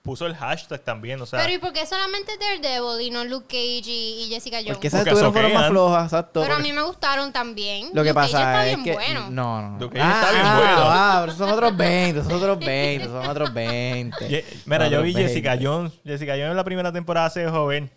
[0.05, 1.41] puso el hashtag también, o sea...
[1.41, 4.75] Pero ¿y por qué solamente Daredevil y no Luke Cage y, y Jessica Jones?
[4.75, 5.73] Porque esas Porque estuvieron fueron más soquean.
[5.73, 6.43] flojas, exacto.
[6.43, 7.89] Pero a mí me gustaron también.
[7.95, 8.93] Lo que Luke Cage pasa está es bien que...
[8.93, 9.31] bueno.
[9.31, 9.79] No, no, no.
[9.81, 10.77] Luke Cage está bien ah, bueno.
[10.83, 14.29] Ah, pero son otros 20, son otros 20, son otros 20.
[14.29, 15.23] Ye- Mira, yo Otros vi 20.
[15.29, 15.93] Jessica Jones.
[16.05, 17.91] Jessica Jones en la primera temporada se joven.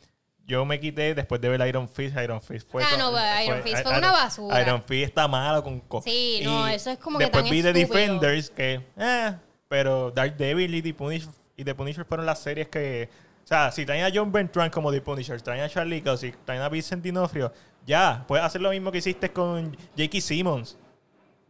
[0.46, 2.16] Yo me quité después de ver Iron Fist.
[2.24, 2.82] Iron Fist fue.
[2.82, 4.62] Ah, con- no, pero Iron Fist fue Iron- una basura.
[4.62, 5.82] Iron Fist está malo con.
[5.82, 7.90] co- Sí, no, y eso es como que Después tan vi The estúpido.
[8.00, 8.82] Defenders que.
[8.98, 9.34] Eh,
[9.68, 11.28] pero Daredevil y The Punisher,
[11.58, 13.10] y The Punisher fueron las series que.
[13.44, 16.62] O sea, si traen a John Bertrand como The Punisher, traen a Charlie si traen
[16.62, 17.52] a Vincent D'Onofrio,
[17.86, 20.22] ya, puedes hacer lo mismo que hiciste con J.K.
[20.22, 20.78] Simmons.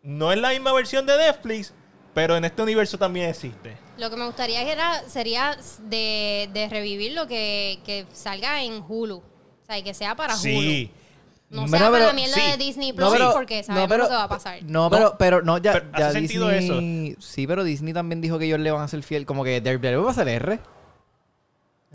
[0.04, 1.74] No es la misma versión de Netflix,
[2.14, 3.76] pero en este universo también existe.
[3.98, 9.18] Lo que me gustaría era, sería de, de revivir lo que, que salga en Hulu.
[9.18, 10.42] O sea, y que sea para Hulu.
[10.42, 10.92] Sí.
[11.50, 12.42] No Bueno, sea para pero- la mierda sí.
[12.52, 14.60] de Disney Plus No, pero- porque sabemos no, pero- lo que va a pasar.
[14.64, 17.16] No, pero, pero, no, ya, Pero ya hace sentido Disney...
[17.20, 20.06] Sí, pero Disney también dijo que ellos le van a ser fiel, como que Daredevil
[20.06, 20.60] va a ser R.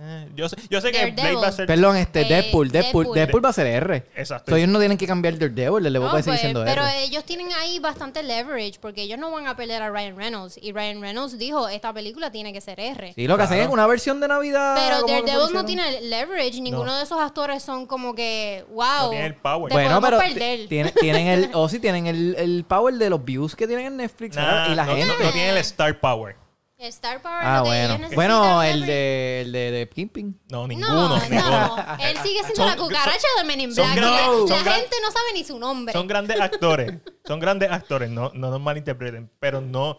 [0.05, 1.23] Eh, yo, sé, yo sé que Daredevil.
[1.23, 1.67] Blade va a ser.
[1.67, 3.15] Perdón, este, Eh, Deadpool, Deadpool, Deadpool.
[3.15, 4.05] Deadpool va a ser R.
[4.17, 4.51] Exacto.
[4.51, 6.83] So, ellos no tienen que cambiar Daredevil, el Deadpool No, puede seguir pues, siendo pero
[6.85, 7.05] R.
[7.05, 10.59] ellos tienen ahí bastante leverage porque ellos no van a pelear a Ryan Reynolds.
[10.61, 13.13] Y Ryan Reynolds dijo, esta película tiene que ser R.
[13.15, 14.75] Sí, lo que hacen es una versión de Navidad.
[14.77, 16.61] Pero como Daredevil no tiene leverage.
[16.61, 16.97] Ninguno No.
[16.97, 19.05] de esos actores son como que, wow.
[19.05, 19.69] No tiene el power.
[19.69, 23.25] Te Bueno, podemos pero ti- tienen el, o sí, tienen el, el power de los
[23.25, 25.07] views que tienen en Netflix y la no, gente.
[25.07, 26.42] No, no tiene el Star Power.
[26.89, 27.95] Star Power ah, lo que bueno.
[27.95, 30.41] ellos Bueno, el de, el de, de Kingpin.
[30.51, 31.09] No, No, ninguno.
[31.09, 31.77] no, ninguno.
[32.01, 33.97] Él sigue siendo Son- la cucaracha de Men in son Black.
[33.97, 34.21] grandes-
[34.51, 35.93] la son gran- gente no sabe ni su nombre.
[35.93, 36.93] Son grandes actores.
[37.27, 38.11] Son grandes actores.
[38.11, 39.31] No, no nos malinterpreten.
[39.41, 39.99] Pero no.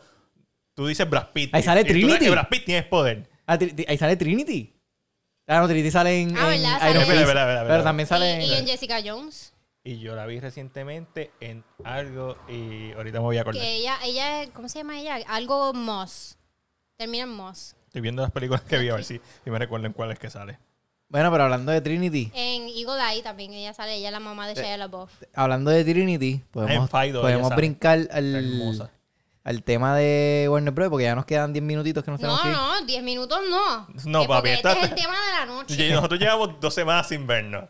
[0.76, 1.54] Tú dices Brad Pitt.
[1.54, 2.26] Ahí sale Y tú sabes Trinity.
[2.26, 3.30] que Brad Pitt tiene poder.
[3.46, 4.74] Ah, tri- tri- ahí sale Trinity.
[5.48, 6.80] Ah, no, Trinity sale en, Ah, en ¿verdad?
[6.80, 7.10] Iron Sale- Fist.
[7.10, 7.84] Espera, espera, espera, Pero espera.
[7.84, 8.66] también sale y, y en.
[8.68, 9.54] Jessica Jones.
[9.86, 13.62] Y yo la vi recientemente en algo y ahorita me voy a acordar.
[13.62, 15.18] Que ella, ella, ¿cómo se llama ella?
[15.28, 16.38] Algo Moss.
[16.98, 17.76] Termina en Moss.
[17.88, 20.20] Estoy viendo las películas que vi a ver si, si me recuerdo en cuál es
[20.20, 20.58] que sale.
[21.10, 24.48] Bueno, pero hablando de Trinity, En Eagle Eye también ella sale, ella es la mamá
[24.48, 25.12] de Shia LaBeouf.
[25.36, 27.56] hablando de Trinity, podemos, En Fido ella podemos sale.
[27.56, 28.90] brincar Está al, hermosa.
[29.44, 30.90] al tema de Warner Bros.
[30.90, 32.56] porque ya nos quedan 10 minutitos que nos tenemos No, que ir.
[32.56, 33.88] no, 10 minutos no.
[34.06, 35.88] No, Eh, papi, porque Este es el tema de la noche.
[35.88, 37.66] Y Nosotros llevamos dos semanas sin vernos.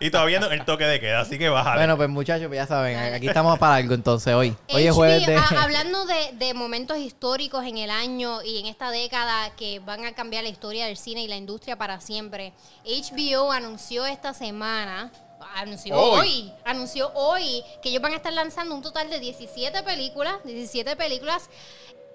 [0.00, 1.76] Y todavía no el toque de queda, así que bájale.
[1.78, 4.54] Bueno, pues muchachos, pues ya saben, aquí estamos para algo entonces hoy.
[4.72, 5.36] Hoy es jueves de...
[5.36, 10.04] a- hablando de, de momentos históricos en el año y en esta década que van
[10.04, 12.52] a cambiar la historia del cine y la industria para siempre,
[12.84, 15.10] HBO anunció esta semana,
[15.56, 16.18] anunció Hoy.
[16.20, 20.94] hoy, anunció hoy que ellos van a estar lanzando un total de 17 películas, 17
[20.96, 21.48] películas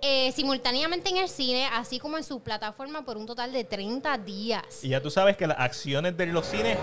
[0.03, 4.17] eh, simultáneamente en el cine, así como en su plataforma por un total de 30
[4.19, 4.83] días.
[4.83, 6.77] Y ya tú sabes que las acciones de los cines,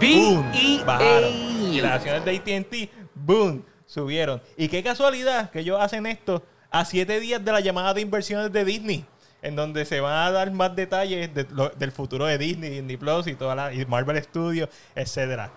[0.00, 0.44] boom,
[0.84, 1.32] bajaron.
[1.72, 4.42] Y las acciones de AT&T, boom, subieron.
[4.56, 8.52] Y qué casualidad que ellos hacen esto a siete días de la llamada de inversiones
[8.52, 9.04] de Disney,
[9.42, 12.96] en donde se van a dar más detalles de lo- del futuro de Disney, Disney
[12.96, 15.52] Plus y toda la y Marvel Studios, etcétera.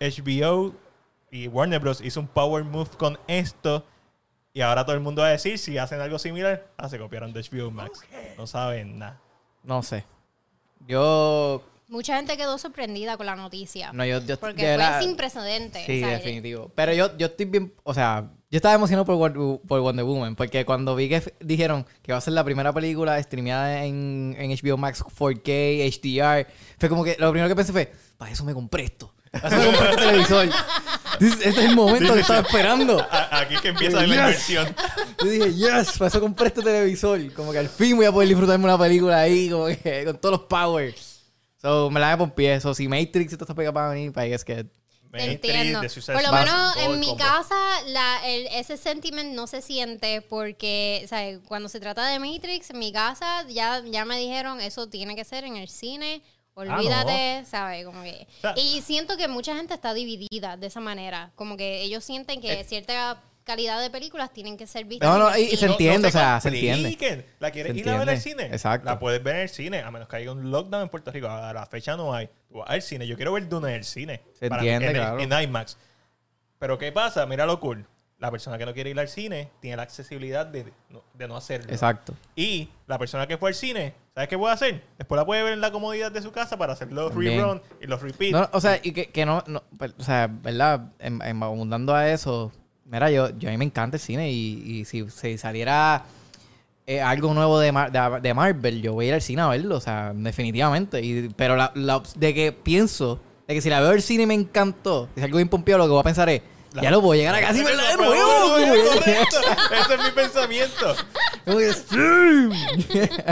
[0.00, 0.74] HBO
[1.30, 2.00] y Warner Bros.
[2.00, 3.84] hizo un power move con esto.
[4.58, 7.32] Y ahora todo el mundo va a decir, si hacen algo similar, ah, se copiaron
[7.32, 8.00] de HBO Max.
[8.36, 9.20] No saben nada.
[9.62, 10.04] No sé.
[10.88, 11.62] Yo...
[11.86, 13.92] Mucha gente quedó sorprendida con la noticia.
[13.92, 15.86] No, yo, yo porque de fue sin precedentes.
[15.86, 16.72] Sí, definitivo.
[16.74, 20.34] Pero yo, yo estoy bien, o sea, yo estaba emocionado por, Wonder- por Wonder Woman,
[20.34, 24.34] porque cuando vi que f- dijeron que va a ser la primera película streameada en,
[24.38, 26.46] en HBO Max 4K, HDR,
[26.80, 29.14] fue como que lo primero que pensé fue, para eso me compré esto.
[29.30, 30.48] Para eso me compré este televisor.
[31.18, 33.00] This- Este es el momento que estaba esperando.
[33.10, 34.14] A- Aquí es que empieza la Yes.
[34.16, 34.76] inversión.
[35.22, 37.32] Yo dije, yes, para eso compré este televisor.
[37.34, 40.38] Como que al fin voy a poder disfrutarme una película ahí, como que con todos
[40.38, 41.22] los powers.
[41.60, 42.54] So, me la me pompié.
[42.54, 44.64] Eso, si Matrix está pegado para venir, para es que...
[45.10, 45.80] Te Matrix, entiendo.
[45.80, 47.24] The Suicide Por lo Squad, menos todo en el mi combo.
[47.24, 47.56] casa
[47.86, 52.68] la, el- ese sentiment no se siente porque o sea, cuando se trata de Matrix,
[52.70, 56.22] en mi casa ya, ya me dijeron eso tiene que ser en el cine.
[56.58, 57.84] Olvídate, ¿sabes?
[57.84, 58.26] Como que...
[58.38, 61.30] O sea- y siento que mucha gente está dividida de esa manera.
[61.34, 62.64] Como que ellos sienten que Eh.
[62.64, 65.08] cierta calidad de películas tienen que ser vistas.
[65.08, 67.24] No, no, y- y se entiende, o sea, se entiende.
[67.38, 68.44] ¿La quieres ir a ver al cine?
[68.46, 68.84] Exacto.
[68.84, 71.28] La puedes ver en el cine, a menos que haya un lockdown en Puerto Rico.
[71.28, 72.28] A la fecha no hay.
[72.48, 73.06] Tú vas al cine.
[73.06, 74.20] Yo quiero ver Dune en el cine.
[74.38, 75.20] Se Para mí, entiende, en, claro.
[75.20, 75.78] en IMAX.
[76.58, 77.24] Pero ¿qué pasa?
[77.24, 77.86] Mira lo cool.
[78.18, 80.66] La persona que no quiere ir al cine tiene la accesibilidad de,
[81.14, 81.72] de no hacerlo.
[81.72, 82.14] Exacto.
[82.34, 84.82] Y la persona que fue al cine, ¿sabes qué puede hacer?
[84.98, 87.86] Después la puede ver en la comodidad de su casa para hacer los rerun y
[87.86, 88.32] los repeat.
[88.32, 90.90] No, o sea, y que, que no, no, pues, o sea, ¿verdad?
[90.98, 92.50] En, en- abundando a eso,
[92.84, 96.02] mira, yo, yo a mí me encanta el cine y, y si, si saliera
[96.86, 99.48] eh, algo nuevo de, Mar- de, de Marvel, yo voy a ir al cine a
[99.48, 101.00] verlo, o sea, definitivamente.
[101.00, 104.26] Y, pero la, la de que pienso, de que si la veo al cine y
[104.26, 106.42] me encantó, es algo bien pompeado, lo que voy a pensar es,
[106.74, 108.94] La- ya lo voy a llegar a Pero- verla de nuevo.
[108.94, 109.36] correcto.
[109.80, 110.94] Ese es mi pensamiento.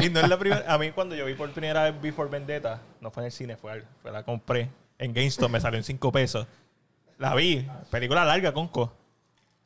[0.03, 0.65] Y no es la primera.
[0.73, 3.57] A mí, cuando yo vi por primera vez Before Vendetta, no fue en el cine,
[3.57, 6.47] fue, fue la compré en GameStop, me salió en 5 pesos.
[7.19, 8.93] La vi, película larga, conco.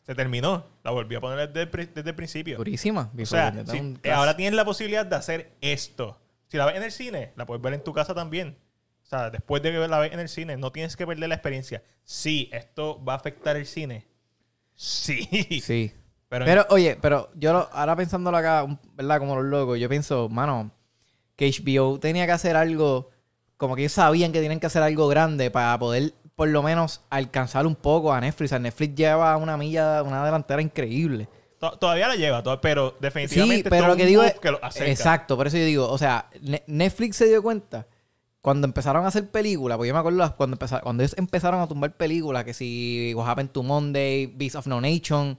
[0.07, 0.65] Se terminó.
[0.83, 2.57] La volví a poner desde desde el principio.
[2.57, 3.11] Durísima.
[3.21, 6.19] O sea, si- ahora tienes la posibilidad de hacer esto.
[6.49, 8.57] Si la ves en el cine, la puedes ver en tu casa también.
[9.13, 11.35] O sea, después de que la ves en el cine, no tienes que perder la
[11.35, 11.83] experiencia.
[12.05, 14.07] Sí, esto va a afectar el cine.
[14.77, 15.27] Sí.
[15.63, 15.93] Sí.
[16.29, 19.19] Pero, Pero, oye, pero yo lo- ahora pensándolo acá, ¿verdad?
[19.19, 20.71] Como los locos, yo pienso, mano,
[21.35, 23.11] que HBO tenía que hacer algo,
[23.57, 27.01] como que ellos sabían que tienen que hacer algo grande para poder, por lo menos,
[27.11, 28.51] alcanzar un poco a Netflix.
[28.51, 31.29] O sea, Netflix lleva una milla, una delantera increíble.
[31.59, 34.39] to- todavía la lleva, pero Sí, definitivamente pero esto lo es que digo es...
[34.39, 34.89] que lo acerca.
[34.93, 37.87] Exacto, por eso yo digo, o sea, Ne- Netflix se dio cuenta
[38.43, 41.67] cuando empezaron a hacer películas, porque yo me acuerdo cuando, empeza- cuando ellos empezaron a
[41.67, 45.39] tumbar películas, que si What Happened to Monday, Beast of No Nation,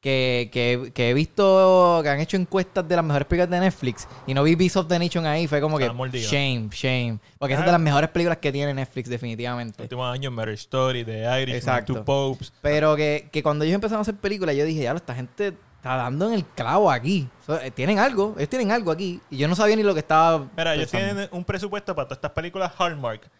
[0.00, 4.06] que, que, que he visto que han hecho encuestas de las mejores películas de Netflix
[4.26, 5.88] y no vi Beast of the Nation ahí, fue como que
[6.20, 7.18] shame, shame.
[7.38, 7.66] Porque esa es Ah.
[7.66, 9.82] de las mejores películas que tiene Netflix, definitivamente.
[9.82, 11.64] Últimos años, Marriage Story, The Irish.
[11.84, 12.52] Two Popes.
[12.62, 15.96] Pero que, que cuando ellos empezaron a hacer películas, yo dije, ya, esta gente está
[15.96, 17.28] dando en el clavo aquí.
[17.44, 19.20] So, eh, tienen algo, ellos tienen algo aquí.
[19.30, 20.46] Y yo no sabía ni lo que estaba.
[20.56, 23.30] Mira, ellos tienen un presupuesto para todas estas películas Hallmark.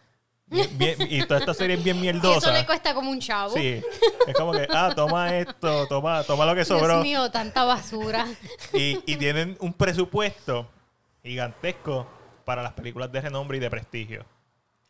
[0.49, 3.53] Bien- bien- y todas estas series bien Y eso le cuesta como un chavo.
[3.53, 3.81] Sí.
[4.25, 7.01] Es como que, ah, toma esto, toma, toma lo que Dios sobró.
[7.01, 8.25] mío, tanta basura.
[8.73, 10.69] Y, y tienen un presupuesto
[11.21, 12.07] gigantesco
[12.45, 14.25] para las películas de renombre y de prestigio.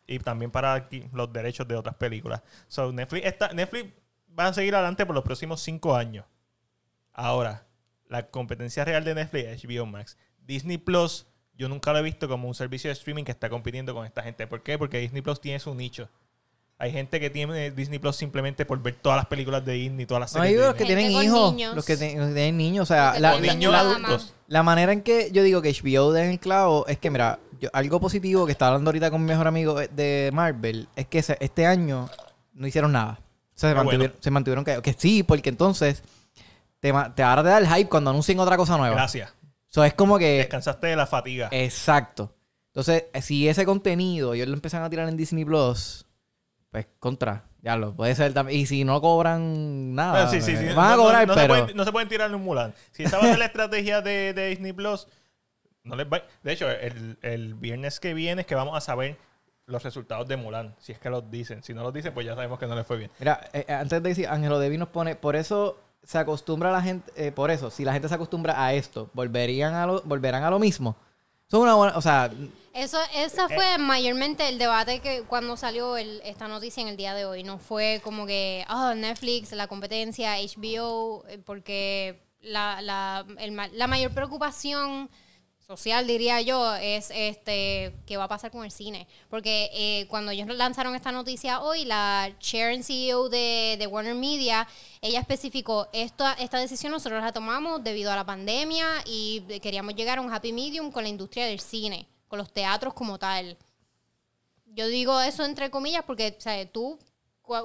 [0.06, 2.40] Y también para los derechos de otras películas.
[2.68, 3.92] So, Netflix, está, Netflix
[4.38, 6.24] va a seguir adelante por los próximos cinco años.
[7.20, 7.66] Ahora,
[8.08, 10.16] la competencia real de Netflix es HBO Max.
[10.46, 13.92] Disney Plus, yo nunca lo he visto como un servicio de streaming que está compitiendo
[13.92, 14.46] con esta gente.
[14.46, 14.78] ¿Por qué?
[14.78, 16.08] Porque Disney Plus tiene su nicho.
[16.78, 20.20] Hay gente que tiene Disney Plus simplemente por ver todas las películas de Disney, todas
[20.20, 21.52] las No, hay series los de que tienen con hijos.
[21.54, 21.74] niños.
[21.74, 22.82] Los que te- los que tienen niños.
[22.84, 24.32] O sea, Los la, niños la adultos.
[24.46, 27.40] la manera en que yo digo que HBO da en el clavo es que, mira,
[27.60, 31.20] yo- algo positivo que estaba hablando ahorita con mi mejor amigo de Marvel es que
[31.24, 32.08] se- este año
[32.54, 33.18] no hicieron nada.
[33.56, 34.22] O sea, se, mantuvieron, bueno.
[34.22, 34.84] se mantuvieron callados.
[34.84, 36.04] Que sí, porque entonces
[36.80, 38.94] te, te, ahora te da el hype cuando anuncien otra cosa nueva.
[38.94, 39.34] Gracias.
[39.66, 40.38] So, es como que...
[40.38, 41.48] Descansaste de la fatiga.
[41.52, 42.34] Exacto.
[42.68, 46.06] Entonces, eh, si ese contenido ellos lo empiezan a tirar en Disney Plus,
[46.70, 47.44] pues contra.
[47.60, 48.60] Ya lo puede ser también.
[48.60, 50.64] Y si no cobran nada, Bueno, sí, sí, sí.
[50.66, 51.54] eh, van a No- no- cobrar, no, se pero.
[51.54, 52.72] pueden, no se pueden tirar en un Mulan.
[52.92, 55.08] Si esa va a ser la estrategia de, de Disney Plus,
[55.82, 59.18] no les va- De hecho, el, el viernes que viene es que vamos a saber
[59.66, 60.76] los resultados de Mulan.
[60.78, 61.62] Si es que los dicen.
[61.64, 63.10] Si no los dicen, pues ya sabemos que no les fue bien.
[63.18, 65.78] Mira, eh, eh, antes de decir, Ángelo Devi nos pone, por eso
[66.08, 69.74] se acostumbra la gente, eh, por eso, si la gente se acostumbra a esto, volverían
[69.74, 70.96] a lo, volverán a lo mismo.
[71.50, 72.30] Son una buena, o sea,
[72.72, 77.12] Eso, esa fue mayormente el debate que cuando salió el- esta noticia en el día
[77.12, 77.42] de hoy.
[77.42, 83.86] No fue como que, oh, Netflix, la competencia, HBO, eh, porque la, la, el la
[83.86, 85.10] mayor preocupación
[85.68, 89.06] social, diría yo, es este qué va a pasar con el cine.
[89.28, 94.14] Porque eh, cuando ellos lanzaron esta noticia hoy, la chair and CEO de, de Warner
[94.14, 94.66] Media,
[95.02, 100.16] ella especificó, esta, esta decisión nosotros la tomamos debido a la pandemia y queríamos llegar
[100.16, 103.58] a un happy medium con la industria del cine, con los teatros como tal.
[104.64, 106.98] Yo digo eso entre comillas porque, o sea, tú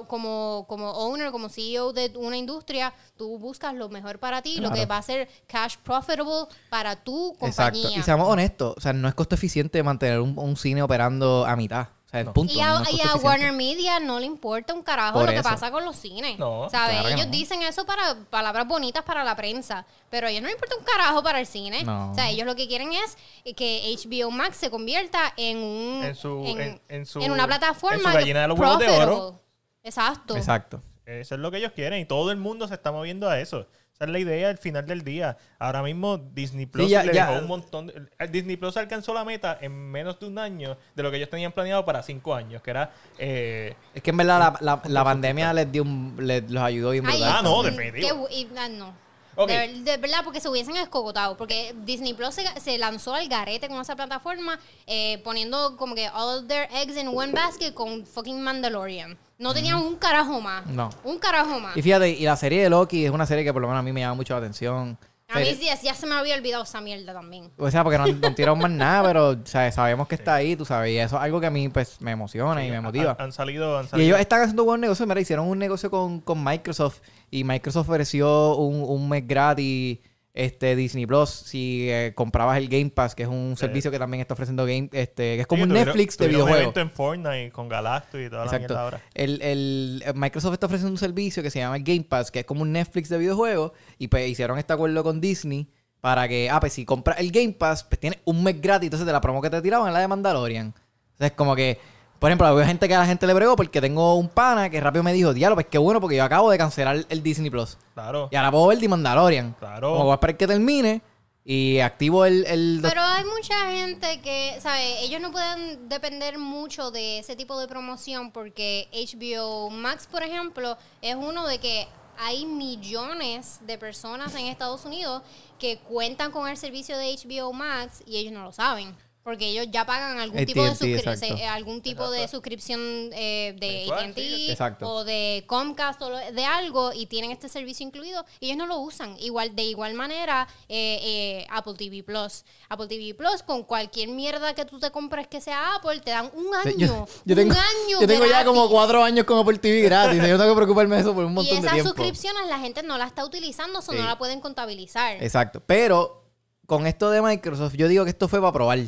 [0.08, 4.72] como, como owner, como CEO de una industria, tú buscas lo mejor para ti, lo
[4.72, 7.72] que va a ser cash profitable para tu exacto.
[7.78, 7.98] compañía.
[7.98, 11.54] Y seamos honestos, o sea, no es costo eficiente mantener un, un cine operando a
[11.56, 11.88] mitad.
[12.06, 12.52] O sea, el punto.
[12.54, 13.16] Y a, no y a.
[13.16, 16.38] Warner Media no le importa un carajo Por lo que pasa con los cines.
[16.38, 17.00] No, ¿Sabes?
[17.00, 17.32] claro ellos no.
[17.32, 20.84] dicen eso para palabras bonitas para la prensa, pero a ellos no les importa un
[20.84, 21.82] carajo para el cine.
[21.82, 22.12] No.
[22.12, 23.16] O sea, ellos lo que quieren es
[23.56, 28.12] que HBO Max se convierta en un En su- en- en su- una plataforma en
[28.12, 29.40] su gallina de los huevos de oro.
[29.84, 30.36] Exacto.
[30.36, 30.82] Exacto.
[31.06, 33.68] Eso es lo que ellos quieren y todo el mundo se está moviendo a eso.
[33.92, 35.36] Esa es la idea al final del día.
[35.58, 37.26] Ahora mismo Disney Plus ya- le ya.
[37.28, 37.86] dejó un montón.
[37.86, 41.18] de- el Disney Plus alcanzó la meta en menos de un año de lo que
[41.18, 42.90] ellos tenían planeado para cinco años, que era.
[43.18, 46.90] eh, Es que en verdad la, la, la pandemia les dio un, les, los ayudó
[46.90, 47.22] bien Ay.
[47.22, 48.26] Ah, no, definitivo.
[48.26, 49.03] bu- y- ah, no.
[49.36, 49.48] Ok.
[49.48, 51.36] De, ver- de verdad, porque se hubiesen escogotado.
[51.36, 56.08] Porque Disney Plus se, se lanzó al garete con esa plataforma, eh, poniendo como que
[56.14, 59.16] all their eggs in one basket con fucking Mandalorian.
[59.38, 60.64] No tenían un carajo más.
[60.66, 60.90] No.
[61.02, 61.76] Un carajo más.
[61.76, 63.82] Y fíjate, y la serie de Loki es una serie que por lo menos a
[63.82, 64.96] mí me llama mucho la atención.
[65.28, 67.50] A mí sí, ya se me había olvidado esa mierda también.
[67.56, 70.54] O sea, porque no, no tiraron más nada, pero o sea, sabemos que está ahí,
[70.54, 70.92] tú sabes.
[70.92, 73.16] Y eso es algo que a mí pues me emociona y me motiva.
[73.18, 73.78] Han, han salido.
[73.78, 75.06] Han Y salido ellos están haciendo buen negocio.
[75.06, 77.00] Mira, hicieron un negocio con, con Microsoft
[77.30, 79.98] y Microsoft ofreció un, un mes gratis
[80.34, 84.20] este Disney Plus si eh, comprabas el Game Pass, que es un servicio que también
[84.20, 86.76] está ofreciendo Game, este, que es como Sí, un tuvieron- Netflix de videojuegos.
[86.76, 88.66] en Fortnite con Galactus y toda la Exacto.
[88.74, 89.00] mierda ahora.
[89.14, 92.44] El, el- Microsoft está ofreciendo un servicio que se llama el Game Pass, que es
[92.46, 95.68] como un Netflix de videojuegos, y pues hicieron este acuerdo con Disney
[96.00, 99.06] para que, ah, pues si compras el Game Pass, pues tienes un mes gratis, entonces
[99.06, 100.74] de la promo que te tiraban es la de Mandalorian.
[101.12, 101.78] Entonces como que,
[102.24, 104.80] por ejemplo, veo gente que a la gente le bregó porque tengo un pana que
[104.80, 107.76] rápido me dijo, diablo, pues qué bueno porque yo acabo de cancelar el Disney Plus.
[107.92, 108.30] Claro.
[108.32, 109.52] Y ahora puedo ver The Mandalorian.
[109.58, 109.90] Claro.
[109.90, 111.02] Como voy a esperar que termine
[111.44, 112.46] y activo el...
[112.46, 115.02] el Pero hay mucha gente que, ¿sabes?
[115.02, 120.78] Ellos no pueden depender mucho de ese tipo de promoción porque HBO Max, por ejemplo,
[121.02, 125.20] es uno de que hay millones de personas en Estados Unidos
[125.58, 128.96] que cuentan con el servicio de HBO Max y ellos no lo saben.
[129.24, 131.36] Porque ellos ya pagan algún tipo de, AT&T, suscri- exacto.
[131.38, 132.78] se- algún tipo de suscripción
[133.14, 138.22] eh, de AT&T o de Comcast o lo- de algo y tienen este servicio incluido
[138.38, 139.16] y ellos no lo usan.
[139.18, 142.44] Igual de igual manera eh, eh, Apple TV Plus.
[142.68, 146.30] Apple TV Plus con cualquier mierda que tú te compres que sea Apple te dan
[146.34, 146.76] un año.
[146.76, 150.20] Yo, yo tengo, un año yo tengo ya como cuatro años con Apple TV gratis.
[150.20, 151.88] yo no tengo que preocuparme de eso por un Y montón de esas tiempo.
[151.88, 153.92] suscripciones la gente no la está utilizando, o Sí.
[153.96, 155.22] no la pueden contabilizar.
[155.22, 155.62] Exacto.
[155.64, 156.24] Pero
[156.66, 158.78] con esto de Microsoft, yo digo que esto fue para probar.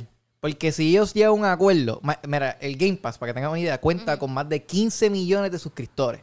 [0.53, 3.61] Porque si ellos llegan a un acuerdo, mira, el Game Pass, para que tengan una
[3.61, 6.21] idea, cuenta con más de 15 millones de suscriptores.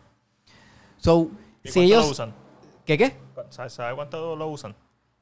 [0.97, 1.29] So,
[1.63, 2.05] ¿Y si cuánto ellos.
[2.05, 2.33] lo usan?
[2.85, 3.15] ¿Qué qué?
[3.49, 4.75] ¿Sabe, sabe cuánto lo usan?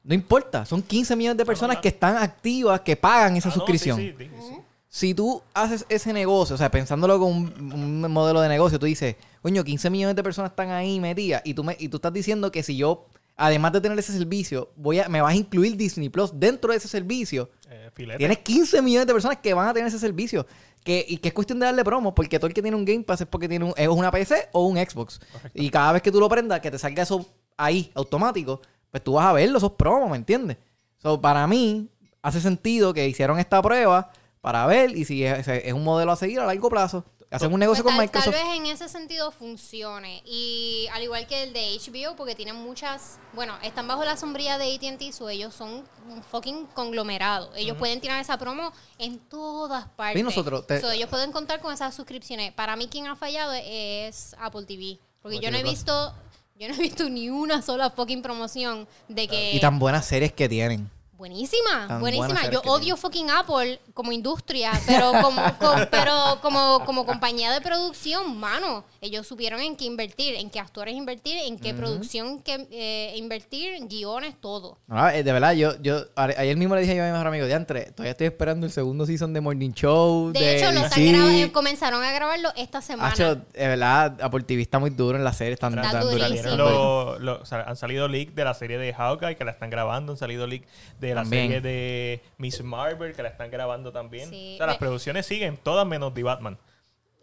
[0.04, 1.80] No importa, son 15 millones de personas no.
[1.82, 3.96] que están activas, que pagan esa Ah, no, sí, suscripción.
[3.98, 4.56] sí, sí, sí.
[4.88, 7.72] Si tú haces ese negocio, o sea, pensándolo con un,
[8.04, 11.54] un modelo de negocio, tú dices, coño, 15 millones de personas están ahí metidas y
[11.54, 14.98] tú, me, y tú estás diciendo que si yo, además de tener ese servicio, voy
[14.98, 18.18] a, me vas a incluir Disney Plus dentro de ese servicio, Eh, filete.
[18.18, 20.46] tienes 15 millones de personas que van a tener ese servicio.
[20.84, 23.04] Que, y que es cuestión de darle promo, porque todo el que tiene un Game
[23.04, 25.20] Pass es porque tiene un, es una PC o un Xbox.
[25.54, 27.24] Y cada vez que tú lo prendas, que te salga eso
[27.56, 30.56] ahí, automático, pues tú vas a verlo, esos promos, ¿me entiendes?
[30.98, 31.88] So, para mí,
[32.20, 36.16] hace sentido que hicieron esta prueba para ver y si es, es un modelo a
[36.16, 37.04] seguir a largo plazo.
[37.32, 38.46] Hacen un negocio Pues con tal, tal Microsoft.
[38.48, 40.22] vez en ese sentido funcione.
[40.26, 43.18] Y al igual que el de HBO, porque tienen muchas.
[43.32, 47.50] Bueno, están bajo la sombrilla de ATT, so ellos son un fucking conglomerado.
[47.56, 50.20] Ellos pueden tirar esa promo en todas partes.
[50.20, 52.52] Y nosotros te- So, ellos pueden contar con esas suscripciones.
[52.52, 54.98] Para mí, quien ha fallado es Apple TV.
[55.22, 56.14] Porque Apple yo no he visto.
[56.58, 59.52] Yo no he visto ni una sola fucking promoción de que.
[59.54, 60.90] Y tan buenas series que tienen.
[61.16, 62.50] Buenísima, Tan buenísima.
[62.50, 68.38] Yo odio fucking Apple como industria, pero como, co- pero como, como compañía de producción,
[68.40, 73.12] mano, ellos supieron en qué invertir, en qué actores invertir, en qué producción que eh,
[73.16, 74.78] invertir, guiones, todo.
[74.88, 77.46] Ah, eh, de verdad, yo, yo ayer mismo le dije yo a mi mejor amigo,
[77.46, 80.32] Diantre, todavía estoy esperando el segundo season de Morning Show.
[80.32, 80.86] De, hecho, lo DC.
[80.86, 83.10] están graba- eh, comenzaron a grabarlo esta semana.
[83.12, 86.28] Hacho, de verdad, Apple TV está muy duro en la serie, están, Está durísimo.
[86.30, 86.56] durísimos.
[86.58, 89.70] Lo- lo- o sea, han salido leaks de la serie de Hawkeye que la están
[89.70, 90.66] grabando, han salido leaks
[90.98, 91.44] de la También.
[91.48, 94.28] serie de Miss Marvel que la están grabando también.
[94.30, 94.52] Sí.
[94.54, 96.58] O sea, las producciones siguen, todas menos The Batman.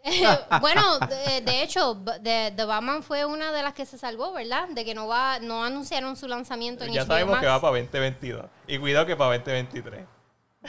[0.60, 4.68] bueno, de, de hecho, de- The Batman fue una de las que se salvó, ¿verdad?
[4.68, 7.72] De que no va, no anunciaron su lanzamiento en Ya HBO sabemos que va para
[7.78, 8.46] 2022.
[8.66, 10.04] Y cuidado que para 2023.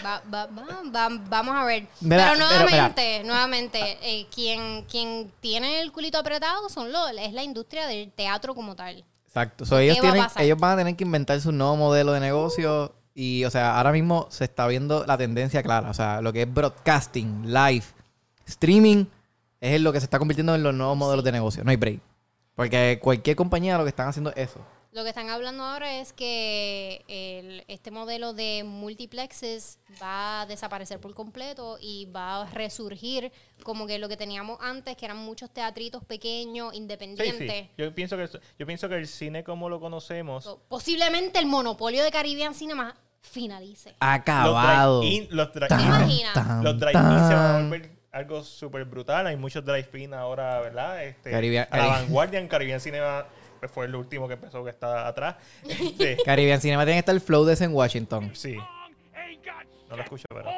[0.06, 1.86] Va- va- va- va- vamos a ver.
[2.02, 7.34] Mira, pero pero, nuevamente, nuevamente, eh, quien, quien tiene el culito apretado son los, es
[7.34, 9.04] la industria del teatro como tal.
[9.28, 9.66] Exacto.
[9.66, 10.44] So, ¿Qué ellos, va a tienen, pasar?
[10.44, 12.96] ellos van a tener que inventar su nuevo modelo de negocio.
[13.24, 15.92] Y, o sea, ahora mismo se está viendo la tendencia clara.
[15.92, 17.84] O sea, lo que es broadcasting, live,
[18.48, 19.06] streaming,
[19.60, 21.64] es lo que se está convirtiendo en los nuevos modelos de negocio.
[21.64, 22.00] No hay break.
[22.56, 24.60] Porque cualquier compañía lo que están haciendo es eso.
[24.92, 31.00] Lo que están hablando ahora es que el- este modelo de multiplexes va a desaparecer
[31.00, 33.32] por completo y va a resurgir
[33.64, 37.52] como que lo que teníamos antes, que eran muchos teatritos pequeños, independientes.
[37.68, 37.70] sí.
[37.78, 42.12] Yo pienso que yo pienso que el cine como lo conocemos, Posiblemente el monopolio de
[42.12, 43.96] Caribbean Cinema finalice.
[44.00, 45.02] Acabado.
[45.30, 46.94] los drive-in, los drive-in
[47.28, 49.28] se van a volver algo súper brutal.
[49.28, 51.04] Hay muchos drive-in ahora, ¿verdad?
[51.06, 53.26] Este, Caribbean- a la Cari- vanguardia en Caribbean Cinema
[53.60, 55.36] pues, fue el último que empezó, que está atrás.
[55.68, 58.32] Este, Caribbean Cinema tiene que estar el flow de ese en Washington.
[58.36, 58.58] sí.
[59.90, 60.50] No lo escucho, pero...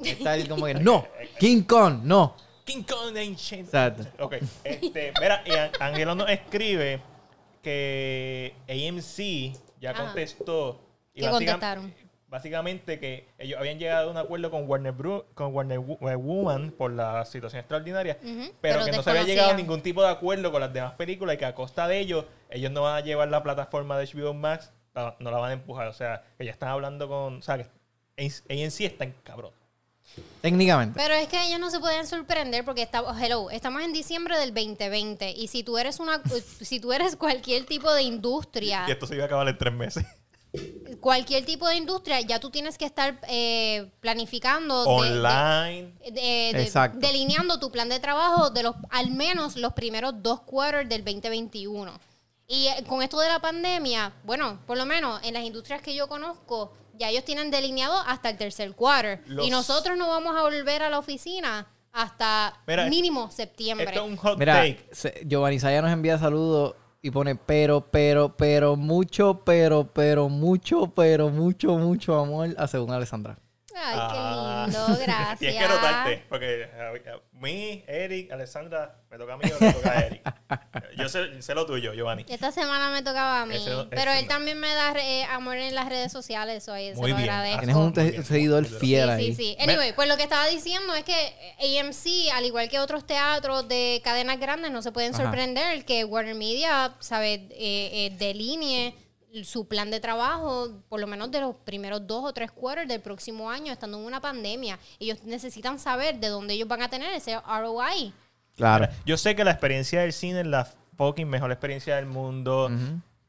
[0.00, 1.06] Está el como que, no,
[1.38, 2.36] King Kong, no.
[2.64, 3.64] King Kong Ancient.
[3.68, 4.04] Exacto.
[4.22, 5.42] Ok, este, mira,
[5.80, 7.00] Angelo nos escribe
[7.62, 10.02] que AMC ya Ajá.
[11.14, 11.94] Y ¿Qué contestaron?
[12.28, 16.72] Básicamente que ellos habían llegado a un acuerdo con Warner, Bru- con Warner eh, Woman
[16.72, 20.08] por la situación extraordinaria, pero, pero que no se había llegado a ningún tipo de
[20.08, 23.00] acuerdo con las demás películas y que a costa de ellos, ellos no van a
[23.00, 25.86] llevar la plataforma de HBO Max, no la van a empujar.
[25.86, 27.36] O sea, que ya están hablando con...
[27.38, 27.68] O sea, que
[28.16, 29.52] AMC está en cabrón.
[30.40, 30.98] Técnicamente.
[31.00, 34.52] Pero es que ellos no se pueden sorprender porque estamos, hello, estamos en diciembre del
[34.52, 36.20] 2020 y si tú eres una,
[36.60, 39.72] si tú eres cualquier tipo de industria, Y esto se iba a acabar en tres
[39.72, 40.04] meses.
[41.00, 45.92] Cualquier tipo de industria, ya tú tienes que estar eh, planificando, Online.
[46.04, 46.98] de- de- de- Exacto.
[47.00, 51.92] delineando tu plan de trabajo de los, al menos los primeros dos quarters del 2021.
[52.46, 55.94] Y eh, con esto de la pandemia, bueno, por lo menos en las industrias que
[55.94, 59.22] yo conozco, ya ellos tienen delineado hasta el tercer quarter.
[59.26, 63.86] Los- Y nosotros no vamos a volver a la oficina hasta Mira, mínimo septiembre.
[63.86, 65.24] Esto es un hot Mira, take.
[65.26, 66.74] Giovanni Saya nos envía saludos
[67.04, 72.92] y pone pero, pero, pero, mucho, pero, pero, mucho, pero, mucho, mucho amor a según
[72.92, 73.36] Alessandra.
[73.76, 74.66] Ay, Ah.
[74.66, 75.38] qué lindo, gracias.
[75.38, 79.72] Tienes que notarte, porque a, a mí, Eric, Alessandra, me toca a mí o le
[79.72, 80.22] toca a Eric.
[80.96, 82.24] Yo sé, sé lo tuyo, Giovanni.
[82.28, 84.28] Esta semana me tocaba a mí, Ese no- pero ese él no.
[84.28, 87.28] también me da eh, amor en las redes sociales, eso ahí se Muy lo bien.
[87.30, 87.58] agradezco.
[87.60, 88.24] Tienes un bien.
[88.24, 89.34] seguidor Sí, fiel Sí, ahí.
[89.34, 89.56] sí, sí.
[89.60, 91.34] Anyway, pues lo que estaba diciendo es que
[91.80, 95.24] AMC, al igual que otros teatros de cadenas grandes, no se pueden Ajá.
[95.24, 97.34] sorprender que Warner Media, ¿sabe?
[97.50, 97.50] Eh,
[98.06, 98.94] eh, delinee
[99.42, 103.00] su plan de trabajo, por lo menos de los primeros dos o tres quarters del
[103.00, 104.78] próximo año, estando en una pandemia.
[105.00, 108.12] Ellos necesitan saber de dónde ellos van a tener ese ROI.
[108.56, 108.88] Claro.
[109.04, 112.70] Yo sé que la experiencia del cine es la fucking mejor experiencia del mundo.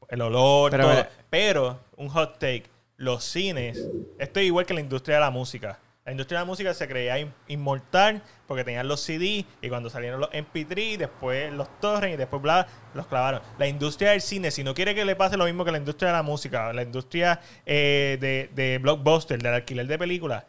[0.08, 1.06] El olor, Pero, todo.
[1.30, 2.64] Pero, un hot take.
[2.96, 3.78] Los cines,
[4.18, 5.78] esto es igual que la industria de la música.
[6.06, 9.90] La industria de la música se creía in- inmortal porque tenían los CD y cuando
[9.90, 13.42] salieron los MP3, después los torrents y después bla, los clavaron.
[13.58, 16.10] La industria del cine, si no quiere que le pase lo mismo que la industria
[16.10, 20.44] de la música, la industria eh, de, de blockbuster, del alquiler de películas,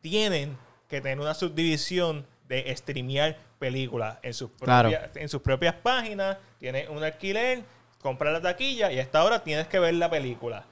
[0.00, 4.90] tienen que tener una subdivisión de streamear películas en sus Claro.
[4.90, 6.36] propias, en sus propias páginas.
[6.58, 7.62] Tienes un alquiler,
[8.02, 10.64] compras la taquilla y a esta hora tienes que ver la película.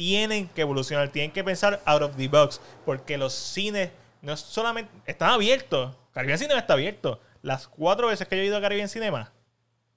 [0.00, 3.90] Tienen que evolucionar, tienen que pensar out of the box, porque los cines
[4.22, 5.94] no solamente están abiertos.
[6.14, 7.20] Caribbean Cinema está abierto.
[7.42, 9.30] Las cuatro veces que yo he ido a Caribbean Cinema,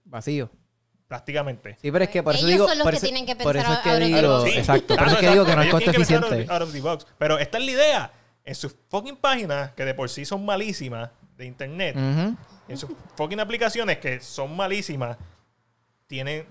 [0.03, 0.49] Vacío.
[1.07, 1.77] prácticamente.
[1.81, 2.67] Sí, pero es que por eso Ellos digo...
[2.67, 4.15] son los por que eso- tienen que Por pensar eso es que out of the
[4.21, 4.37] digo...
[4.39, 4.51] box.
[4.51, 4.59] Sí.
[4.59, 4.95] Exacto.
[4.97, 6.51] Por eso es que digo que no es costo tienen que pensar eficiente.
[6.53, 7.07] Out of, out of the box.
[7.17, 8.11] Pero esta es la idea.
[8.43, 13.39] En sus fucking páginas, que de por sí son malísimas, de internet, en sus fucking
[13.39, 15.17] aplicaciones que son malísimas,
[16.07, 16.45] tienen,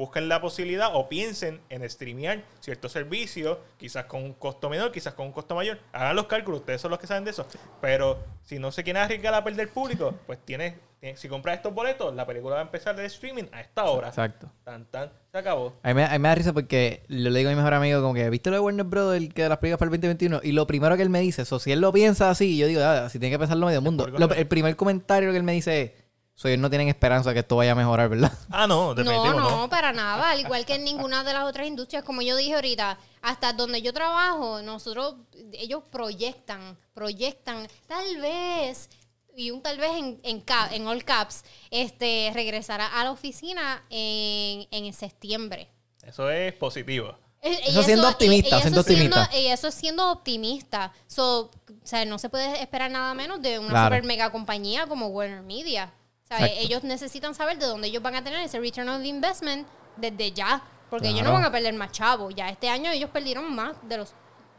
[0.00, 5.14] busquen la posibilidad o piensen en streamear ciertos servicios, quizás con un costo menor, quizás
[5.14, 5.78] con un costo mayor.
[5.92, 7.46] Hagan los cálculos, ustedes son los que saben de eso.
[7.80, 11.72] Pero si no se quieren arriesgar a perder público, pues tienes, tienes- si compras estos
[11.74, 14.08] boletos, la película va a empezar de streaming a esta hora.
[14.08, 14.50] Exacto.
[14.64, 15.74] Tan, tan, se acabó.
[15.82, 18.00] A mí, me, a mí me da risa porque le digo a mi mejor amigo
[18.00, 19.14] como que, ¿viste lo de Warner Bros.
[19.14, 20.40] El que de las películas para el 2021?
[20.42, 22.82] Y lo primero que él me dice, so, si él lo piensa así, yo digo,
[22.82, 24.06] ah, si tiene que pensarlo medio mundo.
[24.06, 25.92] Lo- el primer comentario que él me dice es,
[26.40, 28.32] so, ellos no tienen esperanza que esto vaya a mejorar, ¿verdad?
[28.50, 29.56] Ah, no, definitivo No, no.
[29.62, 30.30] no, para nada.
[30.30, 33.82] Al igual que en ninguna de las otras industrias, como yo dije ahorita, hasta donde
[33.82, 35.16] yo trabajo, nosotros,
[35.52, 38.88] ellos proyectan, proyectan, tal vez,
[39.36, 44.92] y un tal vez en, en, all caps, este, regresará a la oficina en, en
[44.92, 45.68] septiembre.
[46.02, 47.16] Eso es positivo.
[47.42, 49.30] Eh, y Eso siendo optimista, eso siendo optimista.
[49.38, 50.92] y eso es siendo optimista.
[51.06, 51.50] So, o
[51.86, 53.96] sea, no se puede esperar nada menos de una Claro.
[53.96, 55.90] super mega compañía como Warner Media.
[56.38, 59.66] Ellos necesitan saber de dónde ellos van a tener ese return of investment
[59.96, 60.62] desde ya.
[60.88, 62.34] Porque ellos no van a perder más chavos.
[62.34, 64.12] Ya este año ellos perdieron más de los,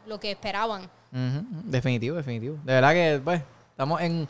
[0.06, 0.88] lo que esperaban.
[1.10, 2.56] Definitivo, definitivo.
[2.64, 4.26] De verdad que, pues, estamos en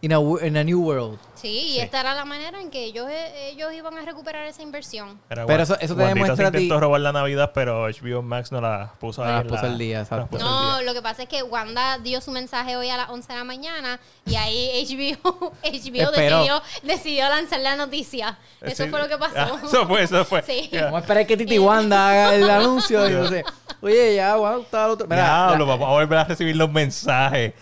[0.00, 1.18] in a, in a new world.
[1.34, 1.80] Sí, y Sí.
[1.80, 5.18] esta era la manera en que ellos, eh, ellos iban a recuperar esa inversión.
[5.28, 7.88] Pero, Pero Wanda- eso- eso te demuestra se a ti- intentó robar la Navidad, pero
[7.88, 9.40] HBO Max no la puso No ahí.
[9.40, 10.26] en puso la- el día, exacto.
[10.28, 10.82] puso el No, día.
[10.86, 13.44] lo que pasa es que Wanda dio su mensaje hoy a las 11 de la
[13.44, 14.70] mañana y ahí
[15.22, 18.38] HBO, HBO decidió, decidió lanzar la noticia.
[18.60, 18.90] Eso Sí.
[18.90, 19.34] fue lo que pasó.
[19.36, 20.42] Ah, eso fue, eso fue.
[20.42, 20.68] Sí.
[20.72, 20.84] Ya.
[20.84, 23.44] Vamos a esperar que Titi Wanda haga el anuncio y no sé.
[23.80, 25.08] Oye, ya, wow, está el otro.
[25.08, 27.52] Mira, Diablo, la- vamos a volver a recibir los mensajes.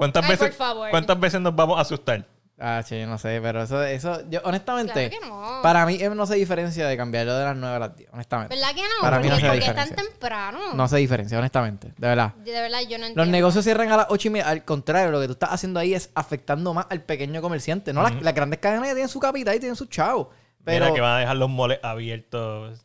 [0.00, 0.90] ¿Cuántas Ay, veces, por favor.
[0.90, 2.24] ¿Cuántas veces nos vamos a asustar?
[2.62, 5.60] Ah, sí, no sé, pero eso, eso, yo honestamente, Claro que no.
[5.62, 8.54] para mí eh, no se diferencia de cambiarlo de las 9 a las 10, honestamente.
[8.54, 8.88] ¿Verdad que no?
[9.00, 10.10] Para mí no porque hace porque es tan diferencia.
[10.12, 10.58] temprano.
[10.74, 12.34] No se diferencia, honestamente, de verdad.
[12.34, 13.14] De verdad, yo no entiendo.
[13.22, 14.48] Los negocios cierran a las 8 y media.
[14.48, 17.94] Al contrario, lo que tú estás haciendo ahí es afectando más al pequeño comerciante.
[17.94, 20.28] No, las, las grandes cadenas ya tienen su capital y tienen sus chavos.
[20.62, 22.78] Pero, Mira que van a dejar los moles abiertos.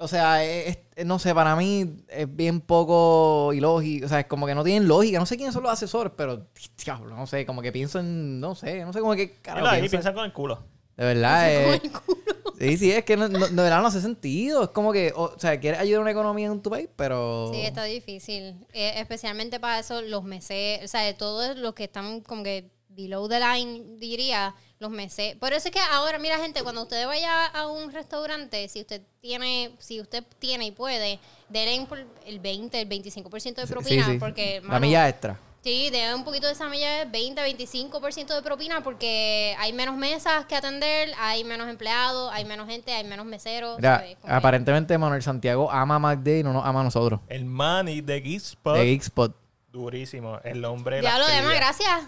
[0.00, 4.06] O sea, es- es- no sé, para mí es bien poco ilógico.
[4.06, 5.18] O sea, es como que no tienen lógica.
[5.18, 6.46] No sé quiénes son los asesores, pero,
[6.84, 9.88] diablo, no sé, como que pienso en, no sé, no sé cómo que carajo ahí
[9.88, 10.14] piensan.
[10.14, 10.62] con el culo.
[10.96, 12.20] De verdad, Como eh, el culo.
[12.60, 14.64] Sí, sí, es que no, no- de verdad no hace sentido.
[14.64, 17.50] Es como que, o, sea, quieres ayudar a una economía en tu país, pero...
[17.54, 18.54] Sí, está difícil.
[18.74, 22.70] Eh, especialmente para eso, los meses, o sea, de todos los que están como que
[23.02, 25.36] below the line, diría, los meses.
[25.36, 29.02] Por eso es que ahora, mira, gente, cuando usted vaya a un restaurante, si usted
[29.20, 34.12] tiene, si usted tiene y puede, denle por el 20, el 25% de propina, Sí,
[34.12, 34.18] sí.
[34.18, 35.38] porque, La mano, milla extra.
[35.62, 39.94] Sí, denle un poquito de esa milla de 20, 25% de propina porque hay menos
[39.94, 43.78] mesas que atender, hay menos empleados, hay menos gente, hay menos meseros.
[44.22, 47.20] Aparentemente Manuel Santiago ama a McDay y no nos ama a nosotros.
[47.28, 48.74] El money de Geekspot.
[48.78, 49.36] De Geekspot.
[49.70, 50.38] Durísimo.
[50.42, 51.00] El hombre.
[51.02, 52.00] Diablo, las demás, gracias.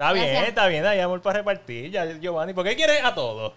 [0.00, 0.48] Está bien, Gracias.
[0.48, 0.86] está bien.
[0.86, 1.90] Hay amor para repartir.
[1.90, 3.52] Ya, Giovanni, ¿por qué quieres a todos?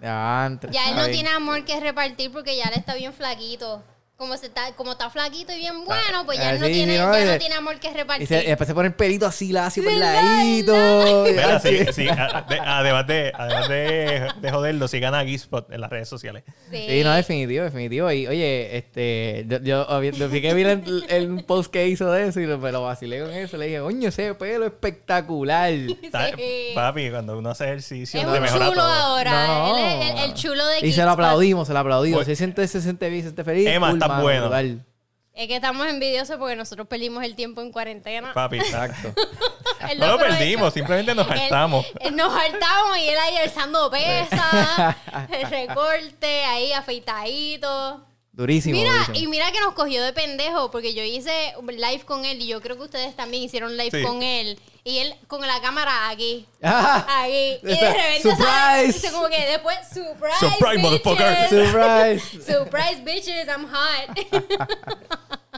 [0.00, 0.60] Ya, él
[0.94, 1.10] no bien.
[1.10, 3.82] tiene amor que repartir porque ya él está bien flaquito.
[4.20, 6.72] Como, se está, como está flaquito y bien bueno, pues ya, Ah, él no, sí,
[6.74, 8.28] tiene, ya y no tiene amor que Y, repartir.
[8.28, 10.22] se- y después se pone el pelito así, así por ¿Verdad?
[10.22, 11.24] ladito.
[11.26, 11.78] Mira, Así.
[11.78, 15.88] sí, sí, a- de- además, de, además de, de joderlo, sigan a Geekspot en las
[15.88, 16.44] redes sociales.
[16.70, 16.84] Sí.
[16.86, 18.12] Sí, no, definitivo, definitivo.
[18.12, 22.12] Y oye, este, yo, yo, obvi- yo vi que vi el, el post que hizo
[22.12, 23.56] de eso y lo, me lo vacilé con eso.
[23.56, 25.72] Le dije, coño, ese pelo espectacular.
[26.12, 26.34] ¿Sabes?
[26.36, 26.72] Sí.
[26.74, 28.90] Papi, cuando uno hace ejercicio, Es te un mejora chulo todo.
[28.92, 29.46] ahora.
[29.46, 29.76] No, no.
[29.78, 32.18] Él es el, el chulo de Y se lo aplaudimos, se lo aplaudimos.
[32.20, 32.26] Oye.
[32.26, 33.66] Se siente, se siente bien, se siente feliz.
[33.66, 34.40] Emma, Cool, estás mano, bueno.
[34.42, 34.84] brutal.
[35.32, 38.34] Es que estamos envidiosos porque nosotros perdimos el tiempo en cuarentena.
[38.34, 39.14] Papi, Exacto.
[39.90, 41.86] Él no lo perdimos, simplemente nos Él- hartamos.
[42.00, 44.96] él nos hartamos y él ahí alzando pesas,
[45.32, 48.04] el recorte, ahí afeitadito.
[48.32, 48.76] Durísimo.
[48.76, 49.16] Mira, durísimo.
[49.18, 52.60] y mira que nos cogió de pendejo, porque yo hice live con él y yo
[52.60, 54.02] creo que ustedes también hicieron live Sí.
[54.04, 54.58] con él.
[54.82, 56.46] Y él con la cámara aquí.
[56.62, 57.58] Ah, Aquí.
[57.62, 58.44] Y de repente surprise.
[58.48, 58.94] ¿sabes?
[58.94, 60.36] Dice como que después, surprise.
[60.40, 61.36] Surprise, motherfucker.
[61.50, 61.50] bitches.
[61.70, 62.52] Surprise.
[62.52, 64.68] Surprise, bitches, I'm hot.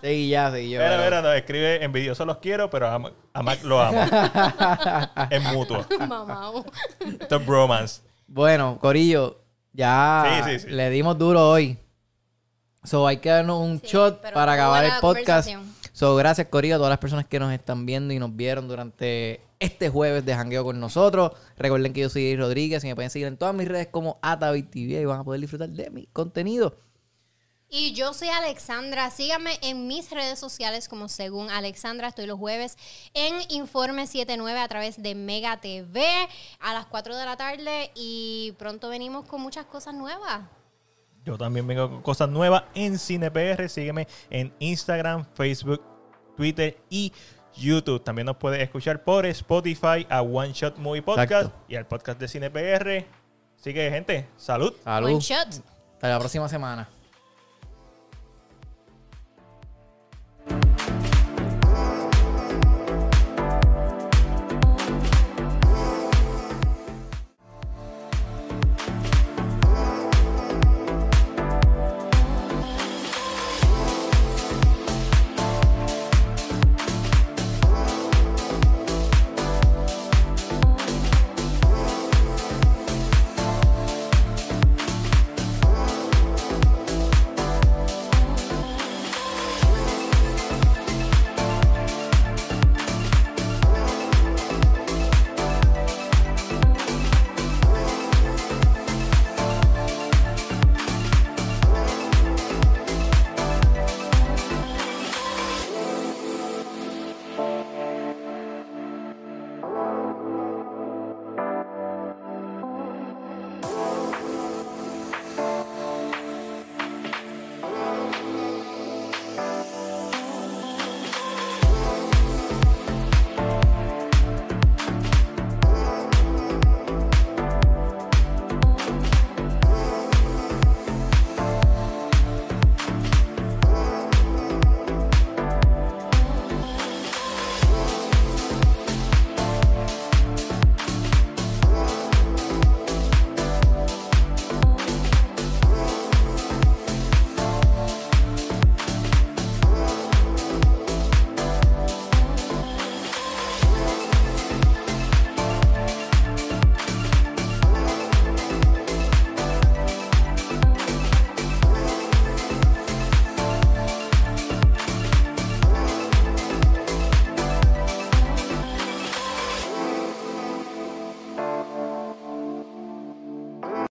[0.03, 0.81] Sí, ya, sí, yo.
[0.81, 4.01] Mira, mira, nos escribe envidioso los quiero, pero a, Ma- a Mac lo amo.
[5.31, 5.87] es mutuo.
[6.09, 6.51] Mamá.
[7.21, 8.01] Esto es bromance.
[8.27, 9.41] Bueno, Corillo,
[9.73, 10.71] ya Sí, sí, sí.
[10.71, 11.79] le dimos duro hoy.
[12.83, 15.49] So, hay que darnos un Sí, shot para acabar el podcast.
[15.93, 19.43] So, gracias, Corillo, a todas las personas que nos están viendo y nos vieron durante
[19.61, 21.33] este jueves de jangueo con nosotros.
[21.57, 24.19] Recuerden que yo soy Iri Rodríguez y me pueden seguir en todas mis redes como
[24.23, 26.77] AtaviTV y van a poder disfrutar de mi contenido.
[27.69, 29.11] Y yo soy Alexandra.
[29.11, 32.09] Síganme en mis redes sociales como según Alexandra.
[32.09, 32.77] Estoy los jueves
[33.15, 36.05] en Informe 79 a través de Mega TV
[36.61, 40.43] a las 4 de la tarde y pronto venimos con muchas cosas nuevas.
[41.25, 43.69] Yo también vengo con cosas nuevas en CinePR.
[43.69, 45.83] Sígueme en Instagram, Facebook,
[46.37, 47.13] Twitter y
[47.57, 48.03] YouTube.
[48.03, 51.65] También nos puedes escuchar por Spotify a One Shot Movie Podcast Exacto.
[51.69, 53.07] y al podcast de CinePR.
[53.59, 54.73] Así que, gente, salud.
[54.83, 55.11] Salud.
[55.11, 55.49] One shot.
[55.95, 56.89] Hasta la próxima semana.